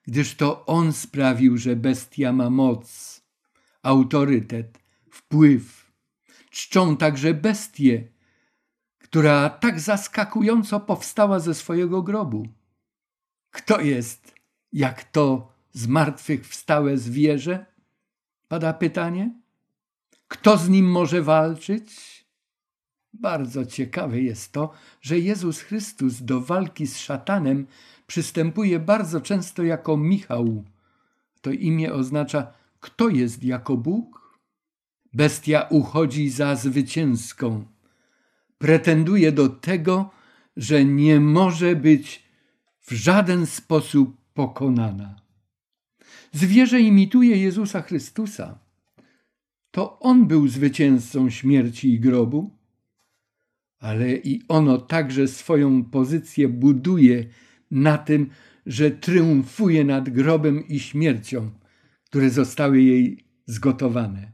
[0.08, 3.22] gdyż to on sprawił, że bestia ma moc,
[3.84, 4.80] autorytet,
[5.10, 5.92] wpływ.
[6.50, 8.11] Czczą także bestię,
[9.12, 12.48] która tak zaskakująco powstała ze swojego grobu.
[13.52, 14.36] Kto jest
[14.74, 17.66] jak to zmartwychwstałe zwierzę?
[18.48, 19.34] Pada pytanie.
[20.28, 21.92] Kto z nim może walczyć?
[23.14, 27.68] Bardzo ciekawe jest to, że Jezus Chrystus do walki z szatanem
[28.08, 30.64] przystępuje bardzo często jako Michał.
[31.42, 34.38] To imię oznacza kto jest jako Bóg?
[35.14, 37.71] Bestia uchodzi za zwycięską.
[38.62, 40.10] Pretenduje do tego,
[40.58, 42.24] że nie może być
[42.82, 45.22] w żaden sposób pokonana.
[46.32, 48.60] Zwierzę imituje Jezusa Chrystusa.
[49.72, 52.58] To On był zwycięzcą śmierci i grobu,
[53.80, 57.26] ale i ono także swoją pozycję buduje
[57.72, 58.30] na tym,
[58.66, 61.52] że triumfuje nad grobem i śmiercią,
[62.06, 64.32] które zostały jej zgotowane.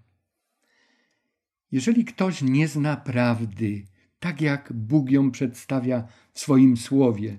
[1.71, 3.86] Jeżeli ktoś nie zna prawdy,
[4.20, 7.38] tak jak Bóg ją przedstawia w swoim słowie,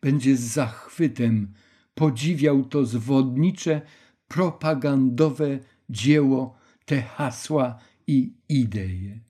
[0.00, 1.52] będzie z zachwytem
[1.94, 3.80] podziwiał to zwodnicze,
[4.28, 5.58] propagandowe
[5.90, 9.20] dzieło, te hasła i idee.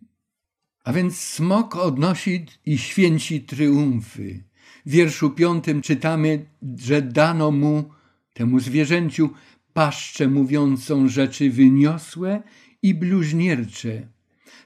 [0.84, 4.44] A więc smok odnosi i święci triumfy.
[4.86, 6.46] W wierszu piątym czytamy,
[6.76, 7.84] że dano mu,
[8.32, 9.30] temu zwierzęciu,
[9.72, 12.42] paszczę mówiącą rzeczy wyniosłe
[12.82, 14.08] i bluźniercze.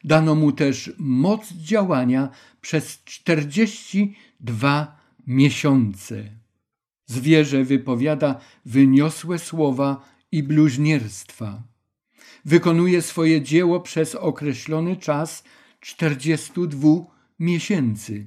[0.05, 2.29] Dano mu też moc działania
[2.61, 6.25] przez czterdzieści dwa miesiące.
[7.07, 11.63] Zwierzę wypowiada wyniosłe słowa i bluźnierstwa.
[12.45, 15.45] Wykonuje swoje dzieło przez określony czas
[15.81, 16.89] 42
[17.39, 18.27] miesięcy.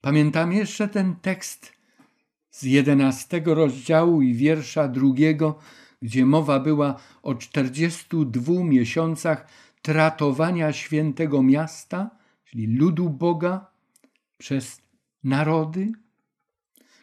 [0.00, 1.72] Pamiętam jeszcze ten tekst
[2.50, 5.58] z jedenastego rozdziału i wiersza drugiego,
[6.02, 9.46] gdzie mowa była o 42 miesiącach
[9.84, 12.10] tratowania świętego miasta,
[12.44, 13.66] czyli ludu Boga,
[14.38, 14.80] przez
[15.24, 15.92] narody.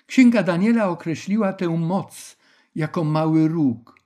[0.06, 2.38] Księga Daniela określiła tę moc
[2.76, 4.00] jako mały róg,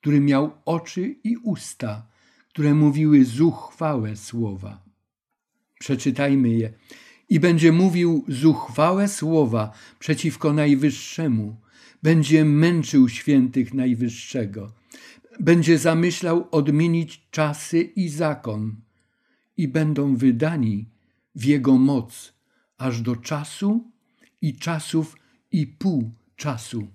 [0.00, 2.06] który miał oczy i usta,
[2.48, 4.82] które mówiły zuchwałe słowa.
[5.78, 6.72] Przeczytajmy je.
[7.28, 11.56] I będzie mówił zuchwałe słowa przeciwko Najwyższemu,
[12.02, 14.81] będzie męczył świętych Najwyższego,
[15.40, 18.76] będzie zamyślał odmienić czasy i zakon,
[19.56, 20.88] i będą wydani
[21.34, 22.34] w jego moc
[22.78, 23.90] aż do czasu
[24.42, 25.16] i czasów
[25.52, 26.88] i pół czasu.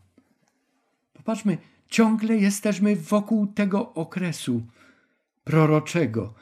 [1.13, 1.57] Popatrzmy,
[1.87, 4.61] ciągle jesteśmy wokół tego okresu
[5.43, 6.33] proroczego.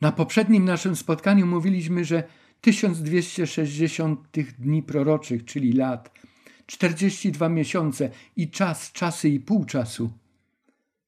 [0.00, 2.24] Na poprzednim naszym spotkaniu mówiliśmy, że
[2.60, 6.10] 1260 tych dni proroczych, czyli lat,
[6.66, 10.12] 42 miesiące i czas, czasy i pół czasu,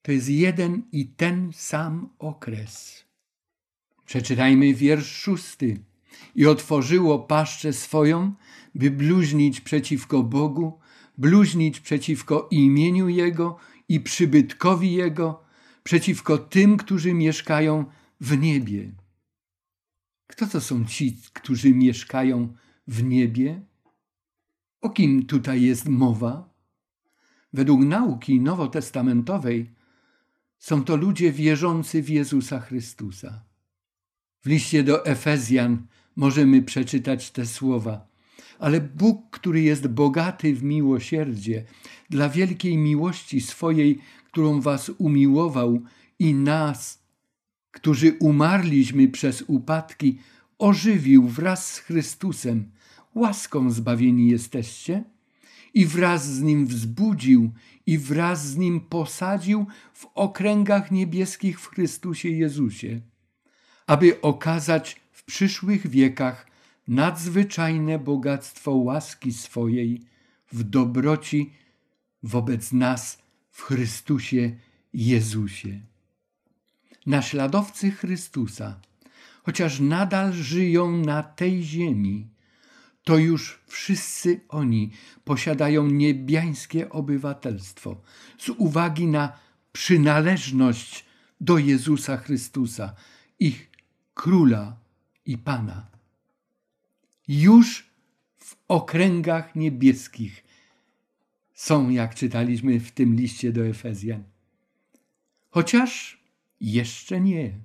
[0.05, 3.05] to jest jeden i ten sam okres.
[4.07, 5.84] Przeczytajmy wiersz szósty.
[6.34, 8.34] I otworzyło paszczę swoją,
[8.74, 10.78] by bluźnić przeciwko Bogu,
[11.18, 13.57] bluźnić przeciwko imieniu Jego
[13.88, 15.44] i przybytkowi Jego,
[15.82, 17.84] przeciwko tym, którzy mieszkają
[18.20, 18.92] w niebie.
[20.26, 22.55] Kto to są ci, którzy mieszkają
[22.86, 23.62] w niebie?
[24.80, 26.55] O kim tutaj jest mowa?
[27.52, 29.74] Według nauki nowotestamentowej
[30.64, 33.44] Są to ludzie wierzący w Jezusa Chrystusa.
[34.44, 35.86] W liście do Efezjan
[36.16, 38.06] możemy przeczytać te słowa.
[38.58, 41.64] Ale Bóg, który jest bogaty w miłosierdzie,
[42.10, 45.82] dla wielkiej miłości swojej, którą was umiłował
[46.18, 47.02] i nas,
[47.70, 50.18] którzy umarliśmy przez upadki,
[50.58, 52.70] ożywił wraz z Chrystusem.
[53.14, 55.04] Łaską zbawieni jesteście
[55.74, 57.50] i wraz z Nim wzbudził
[57.87, 63.01] i wraz z Nim posadził w okręgach niebieskich w Chrystusie Jezusie,
[63.87, 66.47] aby okazać w przyszłych wiekach
[66.89, 70.01] nadzwyczajne bogactwo łaski swojej
[70.53, 71.53] w dobroci
[72.22, 73.18] wobec nas
[73.51, 74.57] w Chrystusie
[74.93, 75.80] Jezusie.
[77.07, 78.80] Naśladowcy Chrystusa,
[79.43, 82.28] chociaż nadal żyją na tej ziemi,
[83.05, 84.90] to już wszyscy oni
[85.24, 88.02] posiadają niebiańskie obywatelstwo
[88.38, 89.38] z uwagi na
[89.72, 91.05] przynależność
[91.40, 92.94] do Jezusa Chrystusa,
[93.38, 93.70] ich
[94.14, 94.76] króla
[95.26, 95.86] i pana.
[97.28, 97.90] Już
[98.38, 100.44] w okręgach niebieskich
[101.55, 104.24] są, jak czytaliśmy w tym liście do Efezjan.
[105.50, 106.22] Chociaż
[106.61, 107.59] jeszcze nie.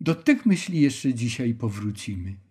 [0.00, 2.43] Do tych myśli jeszcze dzisiaj powrócimy.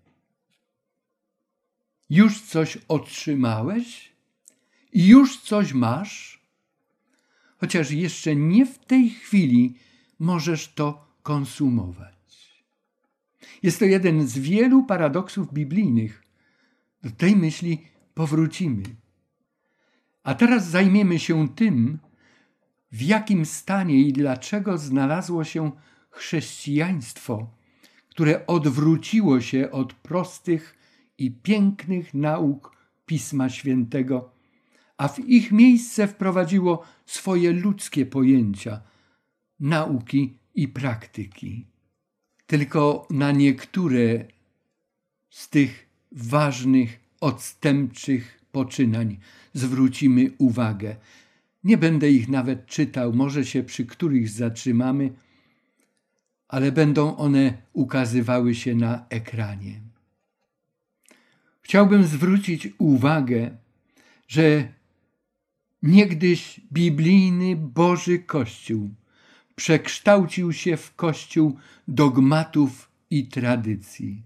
[2.14, 4.14] Już coś otrzymałeś?
[4.94, 6.42] Już coś masz?
[7.58, 9.78] Chociaż jeszcze nie w tej chwili
[10.20, 12.64] możesz to konsumować.
[13.64, 16.24] Jest to jeden z wielu paradoksów biblijnych.
[17.04, 18.84] Do tej myśli powrócimy.
[20.24, 22.00] A teraz zajmiemy się tym,
[22.92, 25.72] w jakim stanie i dlaczego znalazło się
[26.12, 27.50] chrześcijaństwo,
[28.10, 30.83] które odwróciło się od prostych
[31.18, 34.32] i pięknych nauk Pisma Świętego,
[34.98, 38.82] a w ich miejsce wprowadziło swoje ludzkie pojęcia,
[39.60, 41.68] nauki i praktyki.
[42.48, 44.26] Tylko na niektóre
[45.30, 49.18] z tych ważnych, odstępczych poczynań
[49.54, 50.96] zwrócimy uwagę.
[51.64, 55.14] Nie będę ich nawet czytał, może się przy których zatrzymamy,
[56.48, 59.93] ale będą one ukazywały się na ekranie.
[61.64, 63.58] Chciałbym zwrócić uwagę,
[64.28, 64.74] że
[65.84, 68.90] niegdyś biblijny Boży Kościół
[69.56, 71.58] przekształcił się w kościół
[71.88, 74.24] dogmatów i tradycji.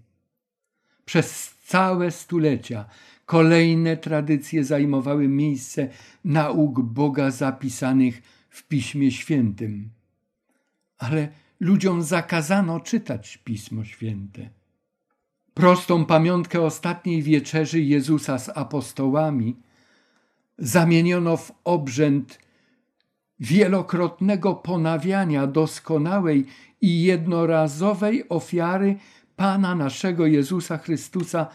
[1.04, 2.84] Przez całe stulecia
[3.26, 5.88] kolejne tradycje zajmowały miejsce
[6.24, 9.90] nauk Boga zapisanych w Piśmie Świętym.
[10.98, 11.28] Ale
[11.60, 14.57] ludziom zakazano czytać Pismo Święte.
[15.58, 19.56] Prostą pamiątkę ostatniej wieczerzy Jezusa z apostołami
[20.58, 22.38] zamieniono w obrzęd
[23.40, 26.46] wielokrotnego ponawiania doskonałej
[26.80, 28.96] i jednorazowej ofiary
[29.36, 31.46] Pana naszego Jezusa Chrystusa,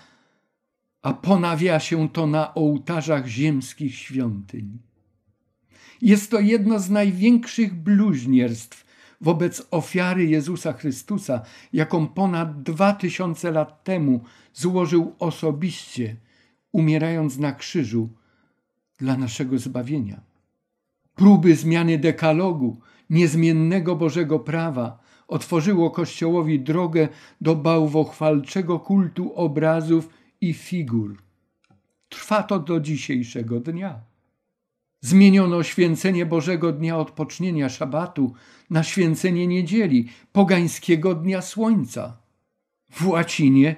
[1.02, 4.80] a ponawia się to na ołtarzach ziemskich świątyń.
[6.02, 8.86] Jest to jedno z największych bluźnierstw
[9.24, 11.42] wobec ofiary Jezusa Chrystusa,
[11.74, 14.22] jaką ponad dwa tysiące lat temu
[14.54, 16.16] złożył osobiście,
[16.72, 18.10] umierając na krzyżu
[18.98, 20.22] dla naszego zbawienia.
[21.16, 22.78] Próby zmiany dekalogu,
[23.10, 27.08] niezmiennego Bożego prawa, otworzyło Kościołowi drogę
[27.42, 30.10] do bałwochwalczego kultu obrazów
[30.42, 31.18] i figur.
[32.10, 34.13] Trwa to do dzisiejszego dnia.
[35.04, 38.34] Zmieniono święcenie Bożego Dnia Odpocznienia Szabatu
[38.70, 42.18] na święcenie niedzieli, pogańskiego Dnia Słońca.
[42.92, 43.76] W łacinie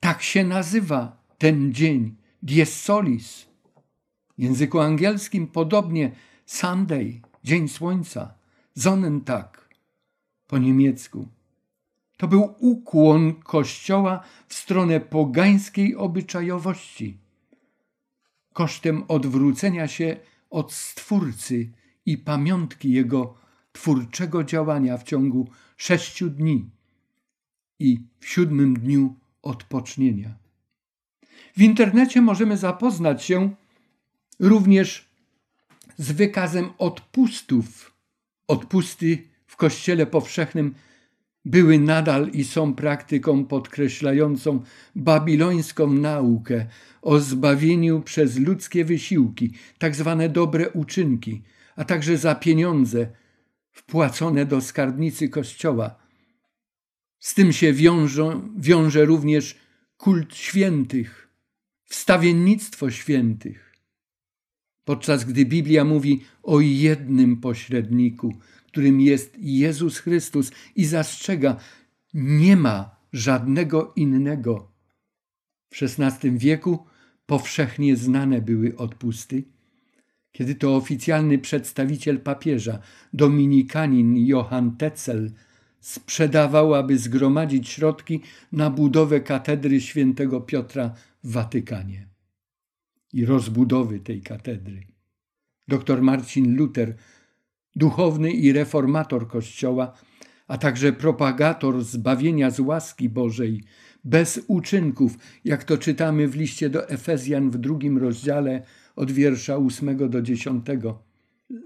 [0.00, 3.46] tak się nazywa ten dzień, dies solis.
[4.38, 6.12] W języku angielskim podobnie
[6.46, 8.34] Sunday, Dzień Słońca,
[8.78, 9.68] Sonnentag
[10.46, 11.28] po niemiecku.
[12.16, 17.18] To był ukłon Kościoła w stronę pogańskiej obyczajowości,
[18.58, 20.16] kosztem odwrócenia się
[20.50, 21.70] od Stwórcy
[22.06, 23.34] i pamiątki Jego
[23.72, 26.70] twórczego działania w ciągu sześciu dni
[27.78, 30.34] i w siódmym dniu odpocznienia.
[31.56, 33.54] W internecie możemy zapoznać się
[34.40, 35.08] również
[35.96, 37.94] z wykazem odpustów.
[38.48, 40.74] Odpusty w Kościele Powszechnym
[41.48, 44.62] były nadal i są praktyką podkreślającą
[44.94, 46.66] babilońską naukę
[47.02, 51.42] o zbawieniu przez ludzkie wysiłki, tak zwane dobre uczynki,
[51.76, 53.10] a także za pieniądze
[53.70, 55.96] wpłacone do skarbnicy Kościoła.
[57.18, 59.56] Z tym się wiążą, wiąże również
[59.96, 61.28] kult świętych,
[61.84, 63.74] wstawiennictwo świętych.
[64.84, 68.34] podczas gdy Biblia mówi o jednym pośredniku,
[68.68, 71.56] którym jest Jezus Chrystus i zastrzega,
[72.14, 74.72] nie ma żadnego innego.
[75.70, 76.86] W XVI wieku
[77.26, 79.44] powszechnie znane były odpusty,
[80.32, 82.78] kiedy to oficjalny przedstawiciel papieża,
[83.12, 85.30] dominikanin Johann Tetzel,
[85.80, 88.20] sprzedawał, aby zgromadzić środki
[88.52, 90.94] na budowę katedry świętego Piotra
[91.24, 92.08] w Watykanie
[93.12, 94.86] i rozbudowy tej katedry.
[95.68, 96.96] Dr Marcin Luther,
[97.78, 99.92] duchowny i reformator Kościoła,
[100.48, 103.64] a także propagator zbawienia z łaski Bożej,
[104.04, 108.62] bez uczynków, jak to czytamy w liście do Efezjan w drugim rozdziale
[108.96, 111.02] od wiersza ósmego do dziesiątego.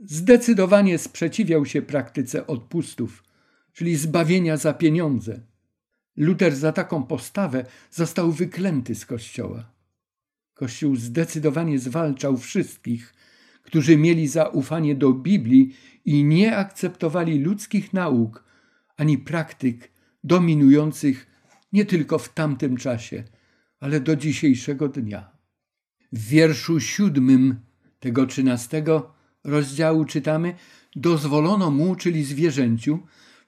[0.04, 3.24] Zdecydowanie sprzeciwiał się praktyce odpustów,
[3.72, 5.40] czyli zbawienia za pieniądze.
[6.16, 9.72] Luter za taką postawę został wyklęty z kościoła.
[10.54, 13.14] Kościół zdecydowanie zwalczał wszystkich,
[13.62, 18.44] którzy mieli zaufanie do Biblii i nie akceptowali ludzkich nauk
[18.96, 19.92] ani praktyk
[20.24, 21.26] dominujących
[21.72, 23.24] nie tylko w tamtym czasie,
[23.80, 25.30] ale do dzisiejszego dnia.
[26.12, 27.56] W wierszu siódmym
[28.00, 30.54] tego trzynastego rozdziału czytamy:
[30.96, 32.98] Dozwolono mu, czyli zwierzęciu,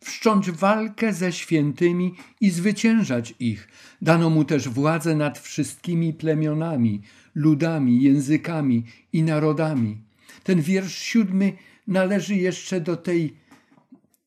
[0.01, 3.69] wszcząć walkę ze świętymi i zwyciężać ich.
[4.03, 7.03] Dano mu też władzę nad wszystkimi plemionami,
[7.35, 10.03] ludami, językami i narodami.
[10.43, 11.53] Ten wiersz siódmy
[11.87, 13.37] należy jeszcze do tej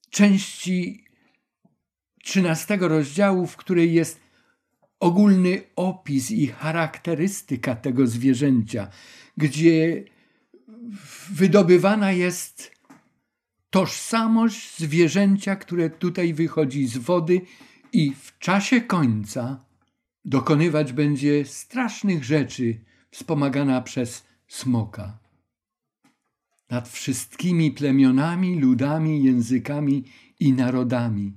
[0.10, 1.04] części
[2.24, 4.20] trzynastego rozdziału, w której jest
[5.00, 8.88] ogólny opis i charakterystyka tego zwierzęcia,
[9.38, 10.04] gdzie
[11.30, 12.72] wydobywana jest
[13.70, 17.42] tożsamość zwierzęcia, które tutaj wychodzi z wody
[17.94, 19.66] i w czasie końca
[20.26, 22.80] dokonywać będzie strasznych rzeczy,
[23.18, 25.20] wspomagana przez smoka.
[26.70, 30.04] Nad wszystkimi plemionami, ludami, językami
[30.40, 31.34] i narodami.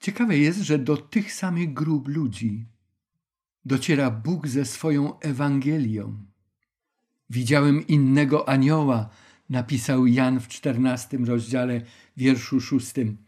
[0.00, 2.66] Ciekawe jest, że do tych samych grup ludzi
[3.64, 6.24] dociera Bóg ze swoją Ewangelią.
[7.30, 9.08] Widziałem innego anioła,
[9.50, 11.82] napisał Jan w czternastym rozdziale,
[12.16, 13.23] wierszu szóstym.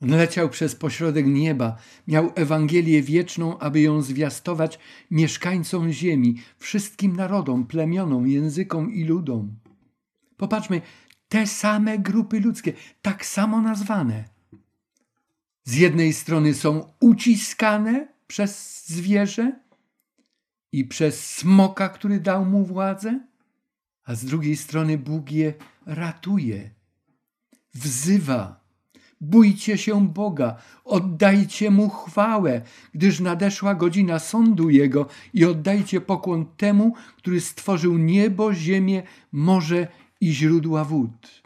[0.00, 1.76] Leciał przez pośrodek nieba,
[2.08, 4.78] miał Ewangelię wieczną, aby ją zwiastować
[5.10, 9.56] mieszkańcom ziemi, wszystkim narodom, plemionom, językom i ludom.
[10.36, 10.80] Popatrzmy,
[11.28, 12.72] te same grupy ludzkie,
[13.02, 14.24] tak samo nazwane.
[15.64, 19.60] Z jednej strony są uciskane przez zwierzę
[20.72, 23.20] i przez smoka, który dał mu władzę,
[24.04, 25.54] a z drugiej strony Bóg je
[25.86, 26.70] ratuje,
[27.74, 28.63] wzywa.
[29.24, 32.62] Bójcie się Boga, oddajcie Mu chwałę,
[32.94, 39.02] gdyż nadeszła godzina sądu Jego i oddajcie pokłon temu, który stworzył niebo, ziemię,
[39.32, 39.88] morze
[40.20, 41.42] i źródła wód.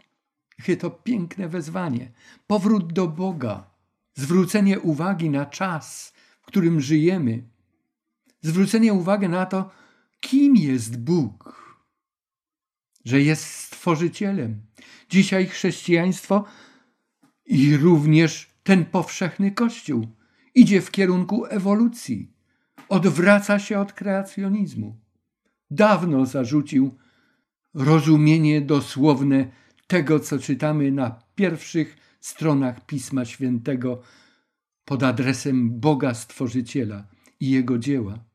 [0.59, 2.11] Jakie to piękne wezwanie.
[2.47, 3.69] Powrót do Boga,
[4.15, 7.43] zwrócenie uwagi na czas, w którym żyjemy,
[8.41, 9.69] zwrócenie uwagi na to,
[10.19, 11.59] kim jest Bóg
[13.05, 14.61] że jest stworzycielem.
[15.09, 16.45] Dzisiaj chrześcijaństwo
[17.49, 20.07] i również ten powszechny Kościół
[20.55, 22.31] idzie w kierunku ewolucji,
[22.89, 24.97] odwraca się od kreacjonizmu.
[25.71, 26.97] Dawno zarzucił
[27.73, 29.47] rozumienie dosłowne
[29.87, 34.01] tego, co czytamy na pierwszych stronach Pisma Świętego
[34.85, 37.07] pod adresem Boga Stworzyciela
[37.39, 38.28] i Jego dzieła.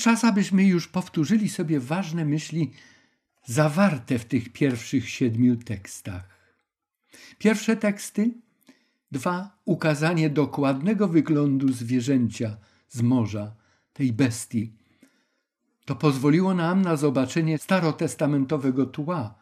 [0.00, 2.72] Czas, abyśmy już powtórzyli sobie ważne myśli
[3.44, 6.28] zawarte w tych pierwszych siedmiu tekstach.
[7.38, 8.34] Pierwsze teksty,
[9.12, 12.56] dwa, ukazanie dokładnego wyglądu zwierzęcia
[12.88, 13.54] z morza,
[13.92, 14.72] tej bestii.
[15.84, 19.34] To pozwoliło nam na zobaczenie starotestamentowego tła,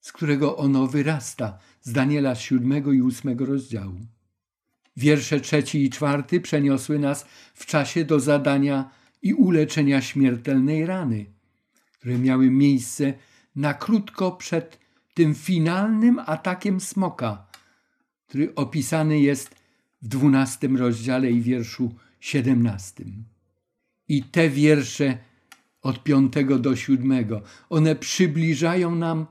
[0.00, 4.00] z którego ono wyrasta, z Daniela siódmego i ósmego rozdziału.
[4.96, 11.26] Wiersze trzeci i czwarty przeniosły nas w czasie do zadania i uleczenia śmiertelnej rany,
[11.92, 13.14] które miały miejsce
[13.56, 14.78] na krótko przed
[15.14, 17.46] tym finalnym atakiem smoka,
[18.26, 19.54] który opisany jest
[20.02, 23.24] w dwunastym rozdziale i wierszu siedemnastym.
[24.08, 25.18] I te wiersze
[25.82, 29.26] od piątego do siódmego, one przybliżają nam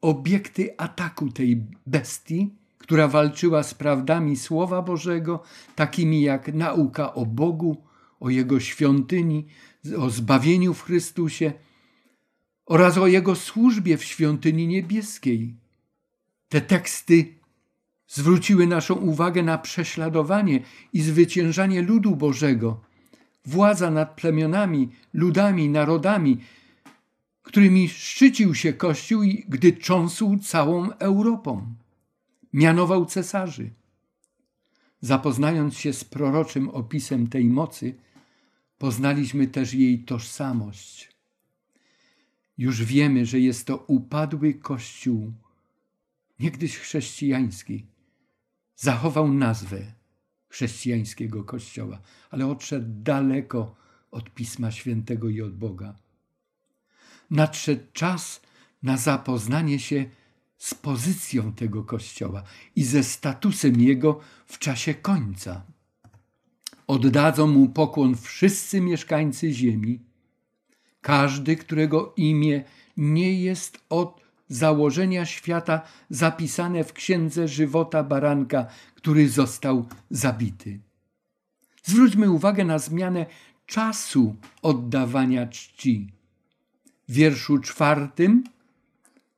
[0.00, 5.42] obiekty ataku tej bestii, która walczyła z prawdami Słowa Bożego,
[5.74, 7.87] takimi jak nauka o Bogu,
[8.20, 9.46] o Jego świątyni,
[9.98, 11.52] o zbawieniu w Chrystusie
[12.66, 15.54] oraz o Jego służbie w świątyni niebieskiej.
[16.48, 17.34] Te teksty
[18.08, 20.60] zwróciły naszą uwagę na prześladowanie
[20.92, 22.80] i zwyciężanie ludu Bożego,
[23.44, 26.38] władza nad plemionami, ludami, narodami,
[27.42, 31.74] którymi szczycił się Kościół, gdy cząsł całą Europą.
[32.52, 33.70] Mianował cesarzy.
[35.00, 37.94] Zapoznając się z proroczym opisem tej mocy,
[38.78, 41.08] poznaliśmy też jej tożsamość.
[42.58, 45.32] Już wiemy, że jest to upadły Kościół,
[46.40, 47.86] niegdyś chrześcijański.
[48.76, 49.92] Zachował nazwę
[50.48, 52.00] chrześcijańskiego Kościoła,
[52.30, 53.76] ale odszedł daleko
[54.10, 55.94] od Pisma Świętego i od Boga.
[57.30, 58.40] Nadszedł czas
[58.82, 60.10] na zapoznanie się
[60.58, 62.42] z pozycją tego Kościoła
[62.76, 65.62] i ze statusem jego w czasie końca.
[66.88, 70.00] Oddadzą mu pokłon wszyscy mieszkańcy ziemi,
[71.00, 72.64] każdy, którego imię
[72.96, 80.80] nie jest od założenia świata zapisane w księdze żywota baranka, który został zabity.
[81.84, 83.26] Zwróćmy uwagę na zmianę
[83.66, 86.12] czasu oddawania czci.
[87.08, 88.44] W wierszu czwartym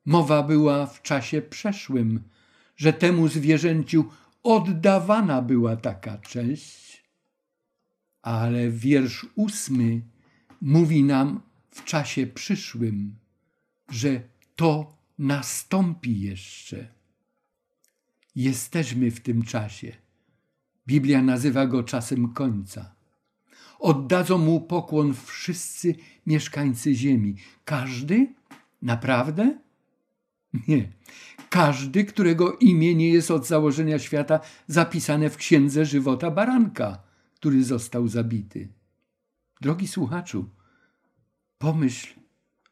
[0.05, 2.23] mowa była w czasie przeszłym,
[2.77, 4.05] że temu zwierzęciu
[4.43, 6.89] oddawana była taka cześć,
[8.23, 10.03] ale wiersz ósmy
[10.61, 11.41] mówi nam
[11.71, 13.14] w czasie przyszłym,
[13.91, 14.23] że
[14.57, 16.89] to nastąpi jeszcze.
[18.37, 19.93] Jesteśmy w tym czasie.
[20.87, 22.95] Biblia nazywa go czasem końca.
[23.79, 25.95] Oddadzą mu pokłon wszyscy
[26.27, 27.35] mieszkańcy ziemi.
[27.64, 28.35] Każdy?
[28.83, 29.59] Naprawdę?
[30.68, 30.93] Nie.
[31.51, 37.03] Każdy, którego imię nie jest od założenia świata zapisane w księdze żywota baranka,
[37.41, 38.68] który został zabity.
[39.61, 40.51] Drogi słuchaczu,
[41.59, 42.20] pomyśl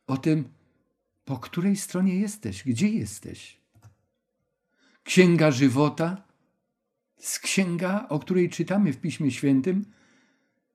[0.06, 0.48] o tym,
[1.24, 3.60] po której stronie jesteś, gdzie jesteś.
[5.02, 6.22] Księga żywota,
[7.16, 9.84] z księga, o której czytamy w Piśmie Świętym,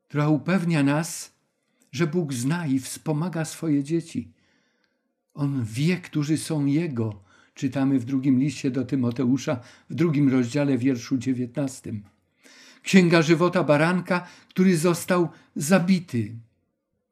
[0.07, 1.35] która upewnia nas,
[1.91, 4.33] że Bóg zna i wspomaga swoje dzieci.
[5.33, 7.23] On wie, którzy są Jego.
[7.53, 12.12] Czytamy w drugim liście do Tymoteusza, w drugim rozdziale, wierszu dziewiętnastym.
[12.84, 16.31] Księga żywota baranka, który został zabity.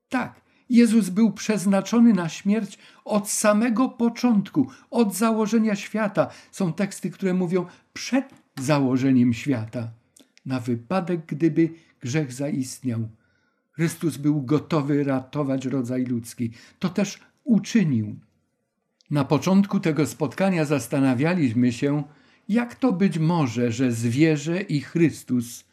[0.09, 6.29] Tak, Jezus był przeznaczony na śmierć od samego początku, od założenia świata.
[6.51, 8.25] Są teksty, które mówią przed
[8.59, 9.91] założeniem świata,
[10.45, 11.69] na wypadek, gdyby
[12.01, 13.09] grzech zaistniał.
[13.71, 16.51] Chrystus był gotowy ratować rodzaj ludzki.
[16.79, 18.15] To też uczynił.
[19.11, 22.03] Na początku tego spotkania zastanawialiśmy się,
[22.51, 25.65] jak to być może, że zwierzę i Chrystus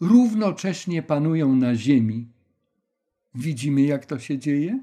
[0.00, 2.28] równocześnie panują na ziemi
[3.34, 4.80] Widzimy, jak to się dzieje?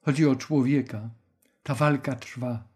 [0.00, 1.10] Chodzi o człowieka.
[1.62, 2.68] Ta walka trwa.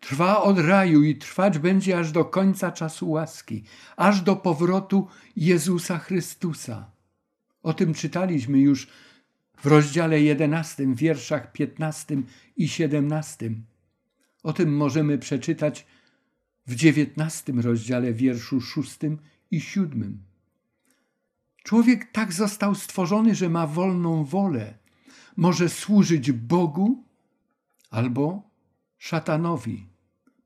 [0.00, 3.64] Trwa od raju i trwać będzie aż do końca czasu łaski,
[3.96, 6.90] aż do powrotu Jezusa Chrystusa.
[7.62, 8.86] O tym czytaliśmy już
[9.56, 12.22] w rozdziale 11, wierszach 15
[12.56, 13.50] i 17.
[14.42, 15.86] O tym możemy przeczytać
[16.66, 18.98] w 19 rozdziale, wierszu 6
[19.50, 20.24] i 7.
[21.62, 24.78] Człowiek tak został stworzony, że ma wolną wolę.
[25.36, 27.04] Może służyć Bogu
[27.90, 28.50] albo
[28.98, 29.86] szatanowi,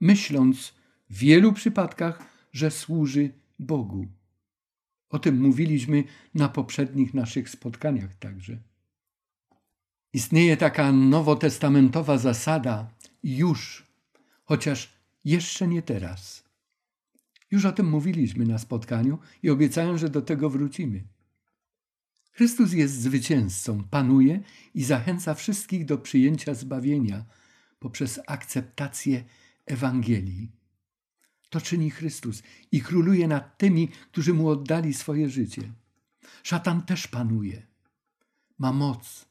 [0.01, 0.75] myśląc
[1.11, 4.07] w wielu przypadkach, że służy Bogu.
[5.09, 6.05] O tym mówiliśmy
[6.35, 8.59] na poprzednich naszych spotkaniach także.
[10.12, 12.91] Istnieje taka nowotestamentowa zasada
[13.23, 13.87] już,
[14.45, 14.96] chociaż
[15.27, 16.45] jeszcze nie teraz.
[17.51, 21.05] Już o tym mówiliśmy na spotkaniu i obiecałem, że do tego wrócimy.
[22.33, 24.41] Chrystus jest zwycięzcą, panuje
[24.74, 27.24] i zachęca wszystkich do przyjęcia zbawienia
[27.79, 29.24] poprzez akceptację
[29.66, 30.53] Ewangelii.
[31.51, 35.72] To czyni Chrystus i króluje nad tymi, którzy mu oddali swoje życie.
[36.43, 37.66] Szatan też panuje.
[38.59, 39.27] Ma moc.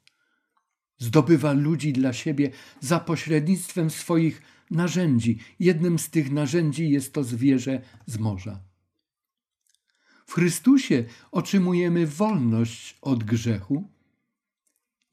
[0.97, 4.41] Zdobywa ludzi dla siebie za pośrednictwem swoich
[4.71, 5.39] narzędzi.
[5.59, 8.59] Jednym z tych narzędzi jest to zwierzę z morza.
[10.25, 13.89] W Chrystusie otrzymujemy wolność od grzechu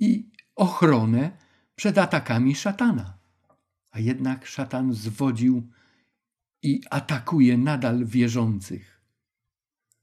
[0.00, 1.36] i ochronę
[1.74, 3.18] przed atakami szatana.
[3.90, 5.68] A jednak szatan zwodził
[6.62, 9.00] i atakuje nadal wierzących.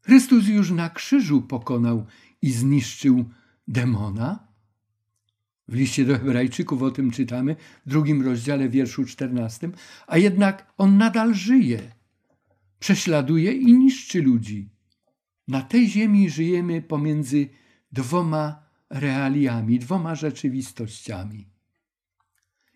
[0.02, 2.06] Chrystus już na krzyżu pokonał
[2.42, 3.26] i zniszczył
[3.68, 4.49] demona,
[5.70, 7.56] w liście do Hebrajczyków o tym czytamy,
[7.86, 9.74] w drugim rozdziale, wierszu czternastym,
[10.08, 11.82] a jednak on nadal żyje,
[12.80, 14.70] prześladuje i niszczy ludzi.
[15.48, 17.50] Na tej ziemi żyjemy pomiędzy
[17.92, 21.48] dwoma realiami, dwoma rzeczywistościami.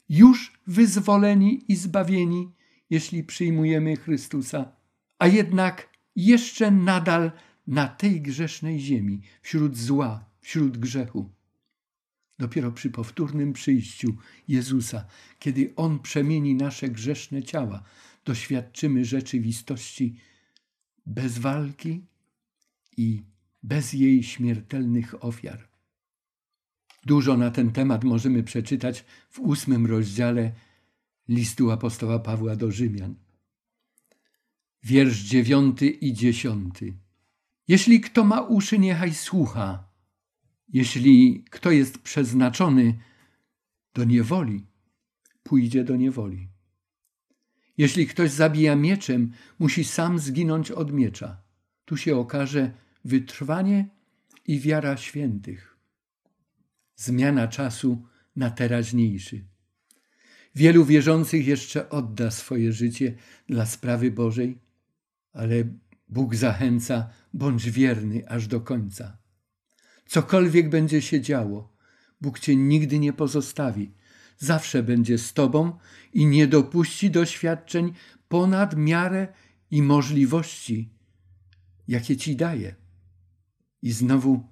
[0.09, 2.51] Już wyzwoleni i zbawieni,
[2.89, 4.71] jeśli przyjmujemy Chrystusa,
[5.19, 7.31] a jednak jeszcze nadal
[7.67, 11.29] na tej grzesznej ziemi, wśród zła, wśród grzechu.
[12.39, 14.17] Dopiero przy powtórnym przyjściu
[14.47, 15.05] Jezusa,
[15.39, 17.83] kiedy On przemieni nasze grzeszne ciała,
[18.25, 20.17] doświadczymy rzeczywistości
[21.05, 22.05] bez walki
[22.97, 23.23] i
[23.63, 25.67] bez jej śmiertelnych ofiar.
[27.05, 30.51] Dużo na ten temat możemy przeczytać w ósmym rozdziale
[31.29, 33.15] listu apostoła Pawła do Rzymian.
[34.83, 36.93] Wiersz dziewiąty i dziesiąty.
[37.67, 39.92] Jeśli kto ma uszy, niechaj słucha.
[40.73, 42.97] Jeśli kto jest przeznaczony
[43.93, 44.65] do niewoli,
[45.43, 46.47] pójdzie do niewoli.
[47.77, 51.41] Jeśli ktoś zabija mieczem, musi sam zginąć od miecza.
[51.85, 52.71] Tu się okaże
[53.05, 53.89] wytrwanie
[54.47, 55.77] i wiara świętych.
[56.95, 59.45] Zmiana czasu na teraźniejszy.
[60.55, 63.15] Wielu wierzących jeszcze odda swoje życie
[63.47, 64.59] dla sprawy Bożej,
[65.33, 65.63] ale
[66.09, 69.22] Bóg zachęca, bądź wierny aż do końca.
[70.05, 71.73] Cokolwiek będzie się działo,
[72.21, 73.91] Bóg cię nigdy nie pozostawi.
[74.37, 75.77] Zawsze będzie z tobą
[76.13, 77.93] i nie dopuści doświadczeń
[78.27, 79.27] ponad miarę
[79.71, 80.89] i możliwości,
[81.87, 82.75] jakie ci daje.
[83.81, 84.47] I znowu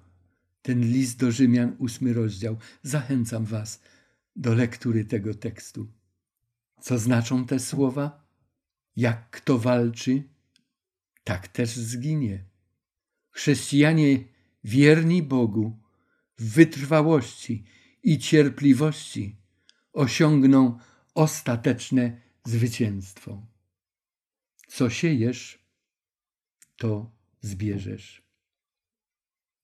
[0.62, 2.56] ten list do Rzymian, ósmy rozdział.
[2.82, 3.80] Zachęcam was
[4.36, 5.92] do lektury tego tekstu.
[6.80, 8.26] Co znaczą te słowa?
[8.96, 10.22] Jak kto walczy,
[11.24, 12.44] tak też zginie.
[13.30, 14.18] Chrześcijanie
[14.64, 15.78] wierni Bogu
[16.38, 17.64] w wytrwałości
[18.02, 19.36] i cierpliwości
[19.92, 20.78] osiągną
[21.14, 23.46] ostateczne zwycięstwo.
[24.68, 25.66] Co siejesz,
[26.76, 27.10] to
[27.40, 28.22] zbierzesz.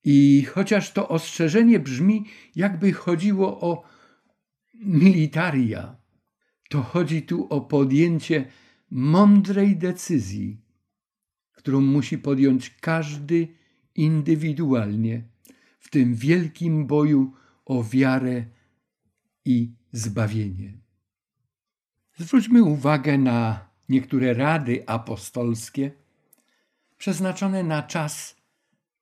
[0.05, 2.24] I chociaż to ostrzeżenie brzmi,
[2.57, 3.82] jakby chodziło o
[4.74, 5.96] militaria,
[6.70, 8.51] to chodzi tu o podjęcie
[8.90, 10.61] mądrej decyzji,
[11.53, 13.58] którą musi podjąć każdy
[13.99, 15.22] indywidualnie
[15.78, 17.32] w tym wielkim boju
[17.64, 18.44] o wiarę
[19.44, 20.72] i zbawienie.
[22.16, 25.90] Zwróćmy uwagę na niektóre rady apostolskie
[26.99, 28.36] przeznaczone na czas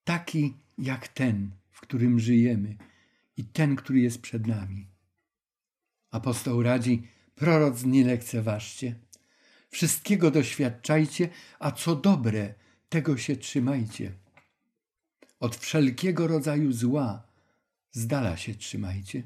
[0.05, 2.77] taki jak ten, w którym żyjemy
[3.37, 4.89] i ten, który jest przed nami.
[6.11, 8.95] Apostoł radzi, proroc nie lekceważcie,
[9.71, 11.29] wszystkiego doświadczajcie,
[11.59, 12.55] a co dobre,
[12.89, 14.26] tego się trzymajcie.
[15.41, 17.23] Od wszelkiego rodzaju zła
[17.93, 19.23] z dala się trzymajcie.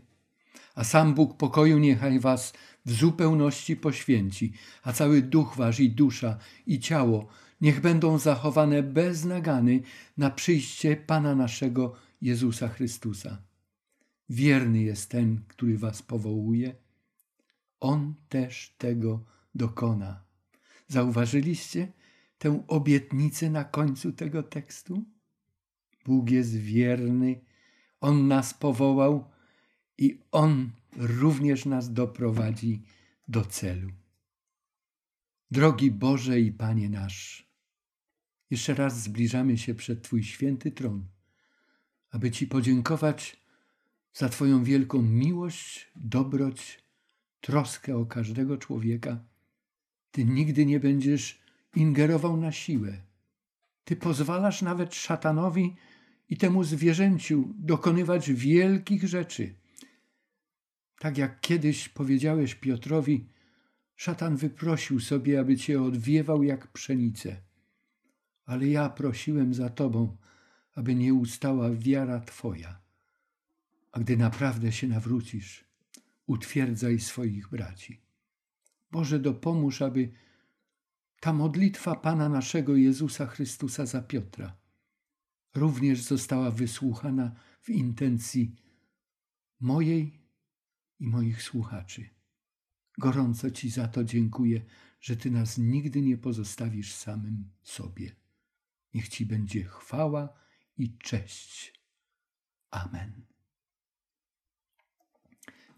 [0.74, 2.52] A sam Bóg pokoju niechaj was
[2.86, 4.52] w zupełności poświęci,
[4.82, 7.28] a cały duch wasz i dusza i ciało
[7.60, 9.80] niech będą zachowane bez nagany
[10.16, 13.42] na przyjście Pana naszego Jezusa Chrystusa.
[14.28, 16.74] Wierny jest ten, który was powołuje.
[17.80, 20.24] On też tego dokona.
[20.88, 21.92] Zauważyliście
[22.38, 25.04] tę obietnicę na końcu tego tekstu?
[26.04, 27.40] Bóg jest wierny,
[28.00, 29.30] On nas powołał
[29.98, 32.82] i On również nas doprowadzi
[33.28, 33.90] do celu.
[35.50, 37.50] Drogi Boże i Panie nasz,
[38.50, 41.04] jeszcze raz zbliżamy się przed Twój święty tron,
[42.10, 43.40] aby Ci podziękować
[44.12, 46.84] za Twoją wielką miłość, dobroć,
[47.40, 49.24] troskę o każdego człowieka.
[50.10, 51.40] Ty nigdy nie będziesz
[51.76, 53.02] ingerował na siłę.
[53.84, 55.76] Ty pozwalasz nawet szatanowi
[56.30, 59.54] i temu zwierzęciu dokonywać wielkich rzeczy.
[60.98, 63.28] Tak jak kiedyś powiedziałeś Piotrowi,
[63.96, 67.36] szatan wyprosił sobie, aby cię odwiewał jak pszenicę.
[68.46, 70.16] Ale ja prosiłem za tobą,
[70.74, 72.80] aby nie ustała wiara twoja.
[73.92, 75.64] A gdy naprawdę się nawrócisz,
[76.26, 78.00] utwierdzaj swoich braci.
[78.90, 80.10] Boże, dopomóż, aby
[81.20, 84.59] ta modlitwa Pana naszego Jezusa Chrystusa za Piotra
[85.54, 87.32] również została wysłuchana
[87.62, 88.56] w intencji
[89.60, 90.20] mojej
[91.00, 92.08] i moich słuchaczy.
[92.98, 94.62] Gorąco Ci za to dziękuję,
[95.00, 98.16] że Ty nas nigdy nie pozostawisz samym sobie.
[98.94, 100.28] Niech Ci będzie chwała
[100.78, 101.80] i cześć.
[102.70, 103.12] Amen.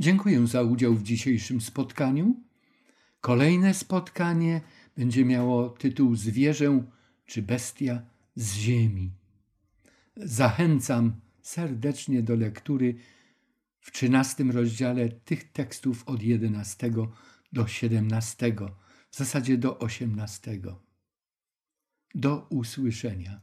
[0.01, 2.43] Dziękuję za udział w dzisiejszym spotkaniu.
[3.21, 4.61] Kolejne spotkanie
[4.97, 6.85] będzie miało tytuł Zwierzę
[7.27, 8.03] czy bestia
[8.37, 9.22] z ziemi.
[10.17, 12.95] Zachęcam serdecznie do lektury
[13.81, 17.13] w trzynastym rozdziale tych tekstów od jedenastego
[17.53, 18.77] do siedemnastego,
[19.11, 20.83] w zasadzie do osiemnastego.
[22.15, 23.41] Do usłyszenia.